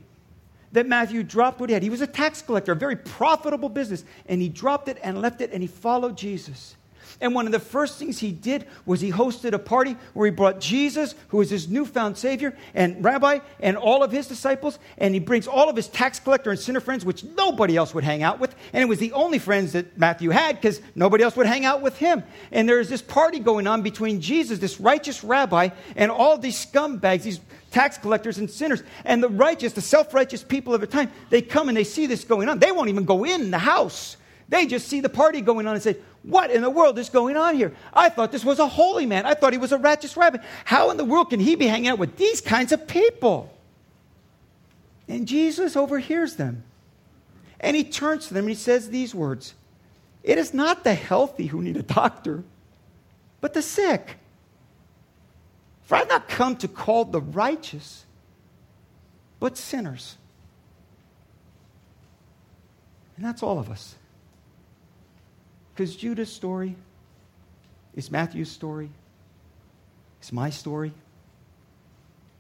that 0.74 0.88
Matthew 0.88 1.24
dropped 1.24 1.60
what 1.60 1.70
he 1.70 1.74
had. 1.74 1.84
He 1.84 1.90
was 1.90 2.02
a 2.02 2.08
tax 2.08 2.42
collector, 2.42 2.72
a 2.72 2.76
very 2.76 2.96
profitable 2.96 3.70
business, 3.70 4.04
and 4.28 4.42
he 4.42 4.50
dropped 4.50 4.88
it 4.88 4.98
and 5.04 5.22
left 5.22 5.40
it 5.40 5.52
and 5.54 5.62
he 5.62 5.68
followed 5.68 6.18
Jesus. 6.18 6.76
And 7.22 7.34
one 7.34 7.46
of 7.46 7.52
the 7.52 7.60
first 7.60 7.98
things 7.98 8.20
he 8.20 8.32
did 8.32 8.66
was 8.86 9.02
he 9.02 9.12
hosted 9.12 9.54
a 9.54 9.60
party 9.60 9.96
where 10.14 10.26
he 10.26 10.32
brought 10.32 10.60
Jesus, 10.60 11.16
who 11.30 11.42
is 11.42 11.50
his 11.50 11.70
newfound 11.70 12.18
Savior 12.18 12.56
and 12.74 13.04
Rabbi, 13.04 13.40
and 13.60 13.78
all 13.78 14.04
of 14.04 14.12
his 14.12 14.28
disciples. 14.28 14.80
And 14.98 15.14
he 15.14 15.20
brings 15.20 15.48
all 15.48 15.70
of 15.70 15.76
his 15.76 15.88
tax 15.88 16.20
collector 16.20 16.52
and 16.52 16.60
sinner 16.60 16.80
friends, 16.80 17.06
which 17.06 17.24
nobody 17.24 17.78
else 17.78 17.94
would 17.94 18.04
hang 18.04 18.24
out 18.24 18.40
with. 18.40 18.56
And 18.74 18.82
it 18.82 18.88
was 18.88 19.00
the 19.00 19.14
only 19.14 19.40
friends 19.40 19.74
that 19.74 19.98
Matthew 19.98 20.30
had 20.30 20.56
because 20.56 20.82
nobody 20.96 21.24
else 21.24 21.36
would 21.36 21.48
hang 21.48 21.66
out 21.66 21.82
with 21.82 21.98
him. 21.98 22.24
And 22.52 22.68
there 22.68 22.80
is 22.80 22.90
this 22.90 23.02
party 23.02 23.40
going 23.40 23.68
on 23.68 23.82
between 23.82 24.22
Jesus, 24.22 24.60
this 24.60 24.80
righteous 24.80 25.24
rabbi, 25.24 25.70
and 25.96 26.12
all 26.12 26.38
these 26.38 26.66
scumbags, 26.66 27.24
these 27.24 27.40
tax 27.72 27.98
collectors 27.98 28.38
and 28.38 28.50
sinners. 28.50 28.84
And 29.04 29.22
the 29.22 29.30
righteous, 29.30 29.74
the 29.74 29.82
self 29.82 30.14
righteous 30.14 30.44
people 30.44 30.74
of 30.74 30.82
the 30.82 30.88
time, 30.88 31.12
they 31.30 31.42
come 31.42 31.68
and 31.68 31.78
they 31.78 31.84
see 31.84 32.06
this 32.06 32.24
going 32.24 32.50
on. 32.50 32.60
They 32.60 32.72
won't 32.72 32.90
even 32.90 33.06
go 33.06 33.26
in 33.26 33.52
the 33.52 33.58
house. 33.58 34.18
They 34.54 34.68
just 34.68 34.88
see 34.88 35.02
the 35.02 35.10
party 35.10 35.42
going 35.42 35.66
on 35.66 35.74
and 35.74 35.82
say, 35.82 35.98
What 36.22 36.52
in 36.52 36.62
the 36.62 36.70
world 36.70 37.00
is 37.00 37.10
going 37.10 37.36
on 37.38 37.56
here? 37.56 37.74
I 37.92 38.10
thought 38.10 38.32
this 38.32 38.46
was 38.46 38.60
a 38.60 38.68
holy 38.68 39.08
man. 39.08 39.26
I 39.26 39.34
thought 39.34 39.52
he 39.52 39.58
was 39.58 39.72
a 39.72 39.80
righteous 39.80 40.16
rabbi. 40.16 40.38
How 40.64 40.92
in 40.92 40.98
the 40.98 41.04
world 41.04 41.32
can 41.32 41.40
he 41.40 41.56
be 41.56 41.66
hanging 41.66 41.88
out 41.88 41.98
with 41.98 42.18
these 42.18 42.40
kinds 42.40 42.72
of 42.72 42.86
people? 42.88 43.52
And 45.08 45.28
Jesus 45.28 45.76
overhears 45.76 46.36
them. 46.36 46.64
And 47.60 47.76
he 47.76 47.84
turns 47.84 48.28
to 48.28 48.36
them 48.36 48.44
and 48.44 48.50
he 48.50 48.56
says 48.56 48.92
these 48.92 49.16
words 49.16 49.56
It 50.22 50.38
is 50.38 50.54
not 50.54 50.84
the 50.84 50.94
healthy 50.94 51.48
who 51.48 51.64
need 51.64 51.78
a 51.78 51.82
doctor, 51.82 52.44
but 53.42 53.56
the 53.56 53.64
sick. 53.64 54.18
For 55.82 55.96
I've 55.96 56.10
not 56.10 56.30
come 56.30 56.58
to 56.58 56.68
call 56.68 57.06
the 57.06 57.22
righteous, 57.22 58.06
but 59.40 59.58
sinners. 59.58 60.16
And 63.16 63.26
that's 63.26 63.42
all 63.42 63.58
of 63.58 63.72
us. 63.72 63.96
Because 65.74 65.96
Judah's 65.96 66.32
story 66.32 66.76
is 67.96 68.12
Matthew's 68.12 68.52
story, 68.52 68.90
it's 70.20 70.32
my 70.32 70.50
story, 70.50 70.94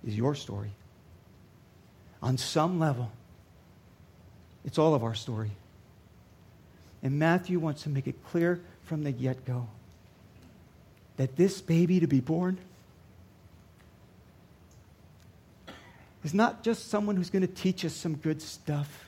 is 0.05 0.15
your 0.15 0.35
story. 0.35 0.71
On 2.21 2.37
some 2.37 2.79
level, 2.79 3.11
it's 4.63 4.77
all 4.77 4.93
of 4.93 5.03
our 5.03 5.15
story. 5.15 5.51
And 7.01 7.19
Matthew 7.19 7.59
wants 7.59 7.83
to 7.83 7.89
make 7.89 8.07
it 8.07 8.23
clear 8.27 8.61
from 8.83 9.03
the 9.03 9.11
get 9.11 9.45
go 9.45 9.67
that 11.17 11.35
this 11.35 11.61
baby 11.61 11.99
to 11.99 12.07
be 12.07 12.19
born 12.19 12.57
is 16.23 16.33
not 16.33 16.63
just 16.63 16.89
someone 16.89 17.15
who's 17.15 17.29
going 17.29 17.45
to 17.45 17.53
teach 17.53 17.83
us 17.83 17.93
some 17.93 18.15
good 18.15 18.41
stuff. 18.41 19.02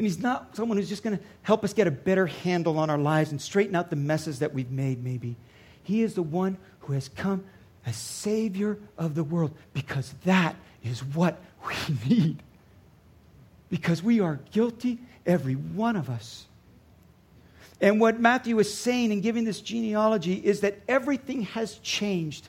And 0.00 0.06
he's 0.06 0.18
not 0.18 0.56
someone 0.56 0.78
who's 0.78 0.88
just 0.88 1.02
going 1.02 1.18
to 1.18 1.22
help 1.42 1.62
us 1.62 1.74
get 1.74 1.86
a 1.86 1.90
better 1.90 2.26
handle 2.26 2.78
on 2.78 2.88
our 2.88 2.96
lives 2.96 3.32
and 3.32 3.42
straighten 3.42 3.76
out 3.76 3.90
the 3.90 3.96
messes 3.96 4.38
that 4.38 4.54
we've 4.54 4.70
made, 4.70 5.04
maybe. 5.04 5.36
He 5.82 6.00
is 6.00 6.14
the 6.14 6.22
one 6.22 6.56
who 6.78 6.94
has 6.94 7.10
come 7.10 7.44
as 7.84 7.96
Savior 7.96 8.78
of 8.96 9.14
the 9.14 9.22
world 9.22 9.52
because 9.74 10.14
that 10.24 10.56
is 10.82 11.04
what 11.04 11.38
we 11.68 11.74
need. 12.08 12.42
Because 13.68 14.02
we 14.02 14.20
are 14.20 14.40
guilty, 14.52 15.00
every 15.26 15.52
one 15.52 15.96
of 15.96 16.08
us. 16.08 16.46
And 17.78 18.00
what 18.00 18.18
Matthew 18.18 18.58
is 18.58 18.72
saying 18.72 19.12
in 19.12 19.20
giving 19.20 19.44
this 19.44 19.60
genealogy 19.60 20.32
is 20.32 20.60
that 20.60 20.80
everything 20.88 21.42
has 21.42 21.74
changed. 21.80 22.48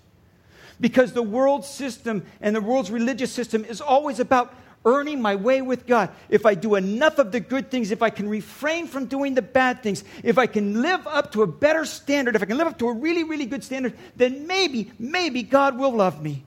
Because 0.80 1.12
the 1.12 1.22
world 1.22 1.66
system 1.66 2.26
and 2.40 2.56
the 2.56 2.62
world's 2.62 2.92
religious 2.92 3.34
system 3.34 3.66
is 3.66 3.82
always 3.82 4.22
about 4.22 4.54
earning 4.86 5.22
my 5.22 5.36
way 5.36 5.62
with 5.62 5.86
God, 5.86 6.10
if 6.30 6.46
I 6.46 6.56
do 6.56 6.76
enough 6.76 7.20
of 7.20 7.32
the 7.32 7.39
good 7.39 7.70
things, 7.70 7.91
if 7.91 8.02
I 8.02 8.10
can 8.10 8.28
refrain 8.28 8.88
from 8.88 9.06
doing 9.06 9.36
the 9.36 9.41
bad 9.41 9.84
things, 9.84 10.04
if 10.24 10.38
I 10.38 10.48
can 10.48 10.82
live 10.82 11.06
up 11.08 11.32
to 11.34 11.44
a 11.44 11.48
better 11.48 11.86
standard, 11.86 12.36
if 12.36 12.41
I 12.41 12.46
can 12.46 12.58
live 12.58 12.67
up 12.67 12.80
to 12.80 12.89
a 12.89 12.94
really, 12.94 13.24
really 13.24 13.46
good 13.46 13.63
standard, 13.63 13.94
then 14.15 14.48
maybe, 14.48 14.91
maybe 14.98 15.44
God 15.44 15.78
will 15.78 15.94
love 15.94 16.22
me. 16.22 16.44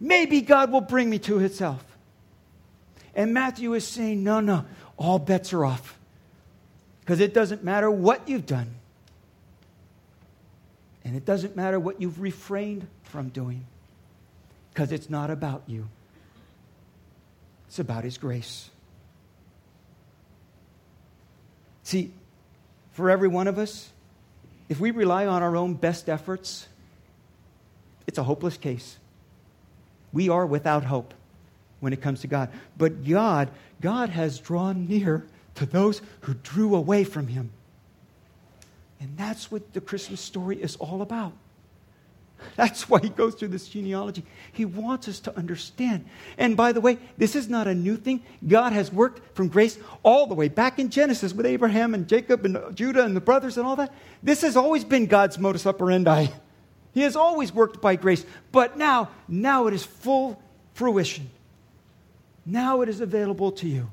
Maybe 0.00 0.40
God 0.40 0.72
will 0.72 0.80
bring 0.80 1.10
me 1.10 1.18
to 1.20 1.38
Himself. 1.38 1.84
And 3.14 3.32
Matthew 3.32 3.72
is 3.74 3.86
saying, 3.86 4.22
no, 4.22 4.40
no, 4.40 4.64
all 4.96 5.18
bets 5.18 5.52
are 5.52 5.64
off. 5.64 5.98
Because 7.00 7.20
it 7.20 7.32
doesn't 7.32 7.62
matter 7.62 7.90
what 7.90 8.28
you've 8.28 8.46
done, 8.46 8.74
and 11.04 11.14
it 11.14 11.24
doesn't 11.24 11.54
matter 11.54 11.78
what 11.78 12.00
you've 12.00 12.20
refrained 12.20 12.88
from 13.04 13.28
doing, 13.28 13.64
because 14.74 14.90
it's 14.90 15.08
not 15.08 15.30
about 15.30 15.62
you. 15.66 15.88
It's 17.76 17.80
about 17.82 18.04
His 18.04 18.16
grace. 18.16 18.70
See, 21.82 22.10
for 22.92 23.10
every 23.10 23.28
one 23.28 23.48
of 23.48 23.58
us, 23.58 23.90
if 24.70 24.80
we 24.80 24.92
rely 24.92 25.26
on 25.26 25.42
our 25.42 25.54
own 25.56 25.74
best 25.74 26.08
efforts, 26.08 26.68
it's 28.06 28.16
a 28.16 28.22
hopeless 28.22 28.56
case. 28.56 28.96
We 30.10 30.30
are 30.30 30.46
without 30.46 30.84
hope 30.84 31.12
when 31.80 31.92
it 31.92 32.00
comes 32.00 32.22
to 32.22 32.28
God. 32.28 32.48
But 32.78 33.04
God, 33.04 33.50
God 33.82 34.08
has 34.08 34.38
drawn 34.38 34.88
near 34.88 35.26
to 35.56 35.66
those 35.66 36.00
who 36.20 36.32
drew 36.32 36.74
away 36.74 37.04
from 37.04 37.26
Him. 37.26 37.50
And 39.00 39.18
that's 39.18 39.50
what 39.50 39.74
the 39.74 39.82
Christmas 39.82 40.22
story 40.22 40.62
is 40.62 40.76
all 40.76 41.02
about. 41.02 41.34
That's 42.56 42.88
why 42.88 43.00
he 43.00 43.08
goes 43.08 43.34
through 43.34 43.48
this 43.48 43.68
genealogy. 43.68 44.24
He 44.52 44.64
wants 44.64 45.08
us 45.08 45.20
to 45.20 45.36
understand. 45.36 46.04
And 46.38 46.56
by 46.56 46.72
the 46.72 46.80
way, 46.80 46.98
this 47.16 47.36
is 47.36 47.48
not 47.48 47.66
a 47.66 47.74
new 47.74 47.96
thing. 47.96 48.22
God 48.46 48.72
has 48.72 48.92
worked 48.92 49.34
from 49.34 49.48
grace 49.48 49.78
all 50.02 50.26
the 50.26 50.34
way 50.34 50.48
back 50.48 50.78
in 50.78 50.90
Genesis 50.90 51.32
with 51.32 51.46
Abraham 51.46 51.94
and 51.94 52.08
Jacob 52.08 52.44
and 52.44 52.74
Judah 52.74 53.04
and 53.04 53.16
the 53.16 53.20
brothers 53.20 53.56
and 53.56 53.66
all 53.66 53.76
that. 53.76 53.92
This 54.22 54.42
has 54.42 54.56
always 54.56 54.84
been 54.84 55.06
God's 55.06 55.38
modus 55.38 55.66
operandi. 55.66 56.28
He 56.92 57.02
has 57.02 57.16
always 57.16 57.52
worked 57.52 57.82
by 57.82 57.96
grace. 57.96 58.24
But 58.52 58.78
now, 58.78 59.10
now 59.28 59.66
it 59.66 59.74
is 59.74 59.84
full 59.84 60.40
fruition. 60.74 61.30
Now 62.46 62.80
it 62.82 62.88
is 62.88 63.00
available 63.00 63.52
to 63.52 63.68
you. 63.68 63.90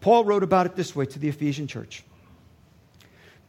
Paul 0.00 0.24
wrote 0.24 0.42
about 0.42 0.66
it 0.66 0.76
this 0.76 0.96
way 0.96 1.06
to 1.06 1.18
the 1.18 1.28
Ephesian 1.28 1.66
church 1.66 2.02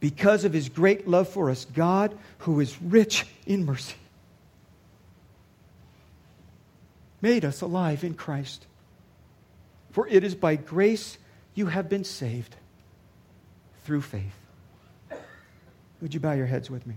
because 0.00 0.44
of 0.44 0.52
his 0.52 0.68
great 0.68 1.08
love 1.08 1.28
for 1.28 1.50
us, 1.50 1.64
God, 1.64 2.16
who 2.38 2.60
is 2.60 2.80
rich 2.80 3.26
in 3.46 3.64
mercy, 3.64 3.96
made 7.20 7.44
us 7.44 7.60
alive 7.60 8.04
in 8.04 8.14
Christ. 8.14 8.66
For 9.90 10.06
it 10.08 10.22
is 10.22 10.34
by 10.34 10.56
grace 10.56 11.18
you 11.54 11.66
have 11.66 11.88
been 11.88 12.04
saved 12.04 12.54
through 13.84 14.02
faith. 14.02 14.34
Would 16.00 16.14
you 16.14 16.20
bow 16.20 16.32
your 16.32 16.46
heads 16.46 16.70
with 16.70 16.86
me? 16.86 16.94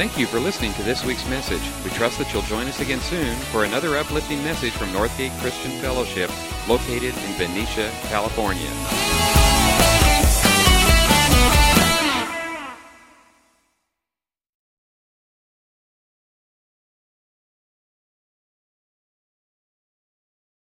Thank 0.00 0.18
you 0.18 0.26
for 0.26 0.40
listening 0.40 0.72
to 0.74 0.82
this 0.82 1.04
week's 1.04 1.28
message. 1.28 1.60
We 1.84 1.90
trust 1.90 2.18
that 2.18 2.32
you'll 2.32 2.42
join 2.42 2.66
us 2.66 2.80
again 2.80 3.00
soon 3.00 3.36
for 3.52 3.64
another 3.64 3.96
uplifting 3.96 4.42
message 4.42 4.72
from 4.72 4.88
Northgate 4.88 5.38
Christian 5.40 5.72
Fellowship, 5.72 6.30
located 6.66 7.14
in 7.18 7.36
Benicia, 7.36 7.90
California. 8.08 9.19
Bye. 9.78 10.09